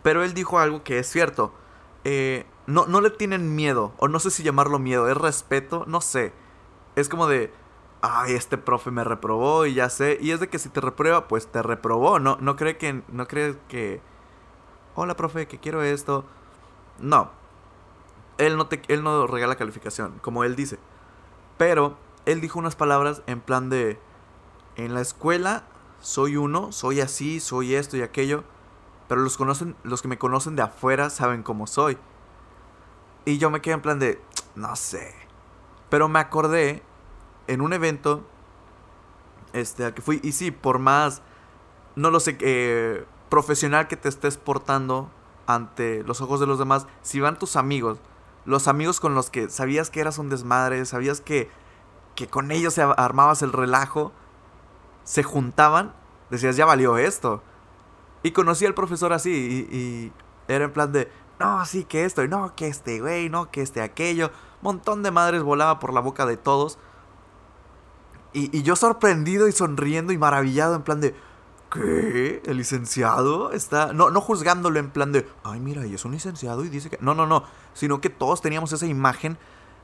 Pero 0.03 0.23
él 0.23 0.33
dijo 0.33 0.59
algo 0.59 0.83
que 0.83 0.99
es 0.99 1.07
cierto. 1.07 1.53
Eh, 2.03 2.45
no, 2.65 2.85
no 2.87 3.01
le 3.01 3.09
tienen 3.09 3.55
miedo. 3.55 3.93
O 3.97 4.07
no 4.07 4.19
sé 4.19 4.31
si 4.31 4.43
llamarlo 4.43 4.79
miedo. 4.79 5.07
Es 5.07 5.17
respeto. 5.17 5.83
No 5.87 6.01
sé. 6.01 6.33
Es 6.95 7.09
como 7.09 7.27
de. 7.27 7.53
Ay, 8.01 8.33
este 8.33 8.57
profe 8.57 8.91
me 8.91 9.03
reprobó 9.03 9.65
y 9.65 9.75
ya 9.75 9.89
sé. 9.89 10.17
Y 10.21 10.31
es 10.31 10.39
de 10.39 10.49
que 10.49 10.59
si 10.59 10.69
te 10.69 10.81
reprueba, 10.81 11.27
pues 11.27 11.47
te 11.47 11.61
reprobó. 11.61 12.19
No, 12.19 12.37
no 12.41 12.55
cree 12.55 12.77
que. 12.77 13.01
No 13.07 13.27
cree 13.27 13.57
que. 13.67 14.01
Hola, 14.95 15.15
profe, 15.15 15.47
que 15.47 15.59
quiero 15.59 15.83
esto. 15.83 16.25
No. 16.99 17.29
Él 18.37 18.57
no, 18.57 18.67
te, 18.67 18.81
él 18.87 19.03
no 19.03 19.25
regala 19.25 19.55
calificación, 19.55 20.19
como 20.21 20.43
él 20.43 20.55
dice. 20.55 20.79
Pero 21.57 21.97
él 22.27 22.41
dijo 22.41 22.59
unas 22.59 22.75
palabras 22.75 23.23
en 23.25 23.39
plan 23.39 23.69
de, 23.69 23.97
en 24.75 24.93
la 24.93 24.99
escuela 25.01 25.63
soy 26.01 26.35
uno, 26.35 26.73
soy 26.73 26.99
así, 26.99 27.39
soy 27.39 27.73
esto 27.73 27.95
y 27.95 28.01
aquello, 28.01 28.43
pero 29.07 29.21
los, 29.21 29.37
conocen, 29.37 29.75
los 29.83 30.01
que 30.01 30.09
me 30.09 30.17
conocen 30.17 30.57
de 30.57 30.61
afuera 30.61 31.09
saben 31.09 31.41
cómo 31.41 31.67
soy. 31.67 31.97
Y 33.23 33.37
yo 33.37 33.49
me 33.49 33.61
quedé 33.61 33.75
en 33.75 33.81
plan 33.81 33.97
de, 33.97 34.21
no 34.55 34.75
sé. 34.75 35.15
Pero 35.89 36.09
me 36.09 36.19
acordé 36.19 36.83
en 37.47 37.61
un 37.61 37.71
evento 37.71 38.27
este, 39.53 39.85
al 39.85 39.93
que 39.93 40.01
fui, 40.01 40.19
y 40.21 40.33
sí, 40.33 40.51
por 40.51 40.79
más, 40.79 41.21
no 41.95 42.11
lo 42.11 42.19
sé, 42.19 42.37
eh, 42.41 43.05
profesional 43.29 43.87
que 43.87 43.95
te 43.95 44.09
estés 44.09 44.35
portando 44.35 45.09
ante 45.45 46.03
los 46.03 46.19
ojos 46.19 46.41
de 46.41 46.45
los 46.45 46.59
demás, 46.59 46.87
si 47.01 47.21
van 47.21 47.39
tus 47.39 47.55
amigos, 47.55 47.99
los 48.43 48.67
amigos 48.67 48.99
con 48.99 49.15
los 49.15 49.29
que 49.29 49.49
sabías 49.49 49.89
que 49.89 50.01
eras 50.01 50.17
un 50.17 50.29
desmadre, 50.29 50.85
sabías 50.85 51.21
que 51.21 51.49
que 52.17 52.27
con 52.27 52.51
ellos 52.51 52.73
se 52.73 52.81
armabas 52.81 53.43
el 53.43 53.53
relajo, 53.53 54.11
se 55.03 55.21
juntaban, 55.21 55.93
decías, 56.31 56.57
ya 56.57 56.65
valió 56.65 56.97
esto. 56.97 57.43
Y 58.23 58.31
conocí 58.31 58.65
al 58.65 58.73
profesor 58.73 59.13
así 59.13 59.67
y, 59.71 60.11
era 60.51 60.65
en 60.65 60.73
plan 60.73 60.91
de, 60.91 61.11
no, 61.39 61.63
sí, 61.65 61.83
que 61.83 62.05
esto, 62.05 62.23
y 62.23 62.27
no, 62.27 62.55
que 62.55 62.67
este 62.67 63.01
güey, 63.01 63.29
no, 63.29 63.51
que 63.51 63.61
este 63.61 63.81
aquello. 63.81 64.31
Montón 64.63 65.03
de 65.03 65.11
madres 65.11 65.43
volaba 65.43 65.77
por 65.77 65.93
la 65.93 65.99
boca 65.99 66.25
de 66.25 66.37
todos. 66.37 66.79
Y, 68.33 68.57
y 68.57 68.63
yo 68.63 68.75
sorprendido 68.75 69.47
y 69.47 69.51
sonriendo 69.51 70.11
y 70.11 70.17
maravillado 70.17 70.73
en 70.73 70.81
plan 70.81 70.99
de, 70.99 71.13
¿qué? 71.71 72.41
¿El 72.47 72.57
licenciado 72.57 73.51
está...? 73.51 73.93
No, 73.93 74.09
no 74.09 74.21
juzgándolo 74.21 74.79
en 74.79 74.89
plan 74.89 75.11
de, 75.11 75.29
ay, 75.43 75.59
mira, 75.59 75.85
y 75.85 75.93
es 75.93 76.03
un 76.03 76.13
licenciado 76.13 76.65
y 76.65 76.69
dice 76.69 76.89
que... 76.89 76.97
No, 76.99 77.13
no, 77.13 77.27
no, 77.27 77.43
sino 77.75 78.01
que 78.01 78.09
todos 78.09 78.41
teníamos 78.41 78.73
esa 78.73 78.87
imagen 78.87 79.37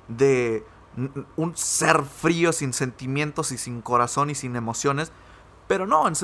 de 0.08 0.66
un 1.36 1.58
ser 1.58 2.04
frío, 2.04 2.54
sin 2.54 2.74
sentimientos 2.74 3.52
y 3.52 3.58
sin 3.58 3.82
corazón 3.82 4.30
y 4.30 4.36
sin 4.36 4.56
emociones. 4.56 5.12
Pero 5.68 5.88
no, 5.88 6.08
es, 6.08 6.24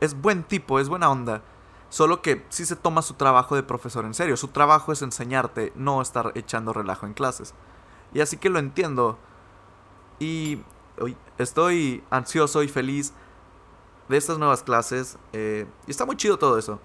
es, 0.00 0.20
buen 0.20 0.44
tipo, 0.44 0.80
es 0.80 0.88
buena 0.88 1.10
onda. 1.10 1.42
Solo 1.88 2.22
que 2.22 2.44
sí 2.48 2.66
se 2.66 2.76
toma 2.76 3.02
su 3.02 3.14
trabajo 3.14 3.54
de 3.54 3.62
profesor 3.62 4.04
en 4.04 4.14
serio. 4.14 4.36
Su 4.36 4.48
trabajo 4.48 4.92
es 4.92 5.02
enseñarte, 5.02 5.72
no 5.76 6.02
estar 6.02 6.32
echando 6.34 6.72
relajo 6.72 7.06
en 7.06 7.14
clases. 7.14 7.54
Y 8.12 8.20
así 8.20 8.36
que 8.36 8.50
lo 8.50 8.58
entiendo. 8.58 9.18
Y 10.18 10.60
estoy 11.38 12.02
ansioso 12.10 12.62
y 12.62 12.68
feliz 12.68 13.12
de 14.08 14.16
estas 14.16 14.38
nuevas 14.38 14.62
clases. 14.62 15.18
Eh, 15.32 15.66
y 15.86 15.90
está 15.90 16.04
muy 16.04 16.16
chido 16.16 16.38
todo 16.38 16.58
eso. 16.58 16.80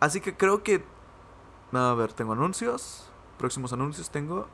Así 0.00 0.20
que 0.20 0.36
creo 0.36 0.62
que... 0.62 0.84
A 1.72 1.94
ver, 1.94 2.12
tengo 2.12 2.32
anuncios. 2.32 3.08
Próximos 3.38 3.72
anuncios 3.72 4.10
tengo. 4.10 4.48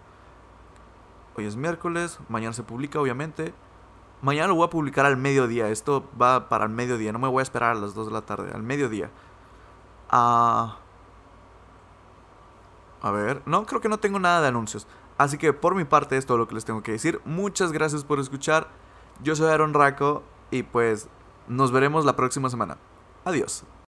Hoy 1.36 1.46
es 1.46 1.56
miércoles. 1.56 2.18
Mañana 2.28 2.52
se 2.52 2.62
publica, 2.62 3.00
obviamente. 3.00 3.54
Mañana 4.22 4.48
lo 4.48 4.54
voy 4.54 4.66
a 4.66 4.70
publicar 4.70 5.06
al 5.06 5.16
mediodía. 5.16 5.68
Esto 5.68 6.08
va 6.20 6.48
para 6.48 6.64
el 6.64 6.70
mediodía. 6.70 7.12
No 7.12 7.18
me 7.18 7.28
voy 7.28 7.40
a 7.40 7.42
esperar 7.42 7.76
a 7.76 7.78
las 7.78 7.94
2 7.94 8.06
de 8.06 8.12
la 8.12 8.22
tarde. 8.22 8.52
Al 8.54 8.62
mediodía. 8.62 9.10
Ah, 10.08 10.78
a 13.02 13.10
ver, 13.10 13.42
no, 13.46 13.66
creo 13.66 13.80
que 13.80 13.88
no 13.88 13.98
tengo 13.98 14.18
nada 14.18 14.40
de 14.40 14.48
anuncios. 14.48 14.86
Así 15.18 15.38
que 15.38 15.52
por 15.52 15.74
mi 15.74 15.84
parte 15.84 16.16
es 16.16 16.26
todo 16.26 16.38
lo 16.38 16.48
que 16.48 16.54
les 16.54 16.64
tengo 16.64 16.82
que 16.82 16.92
decir. 16.92 17.20
Muchas 17.24 17.72
gracias 17.72 18.04
por 18.04 18.18
escuchar. 18.18 18.68
Yo 19.22 19.36
soy 19.36 19.48
Aaron 19.48 19.74
Raco 19.74 20.22
y 20.50 20.62
pues 20.62 21.08
nos 21.48 21.70
veremos 21.72 22.04
la 22.04 22.16
próxima 22.16 22.50
semana. 22.50 22.78
Adiós. 23.24 23.64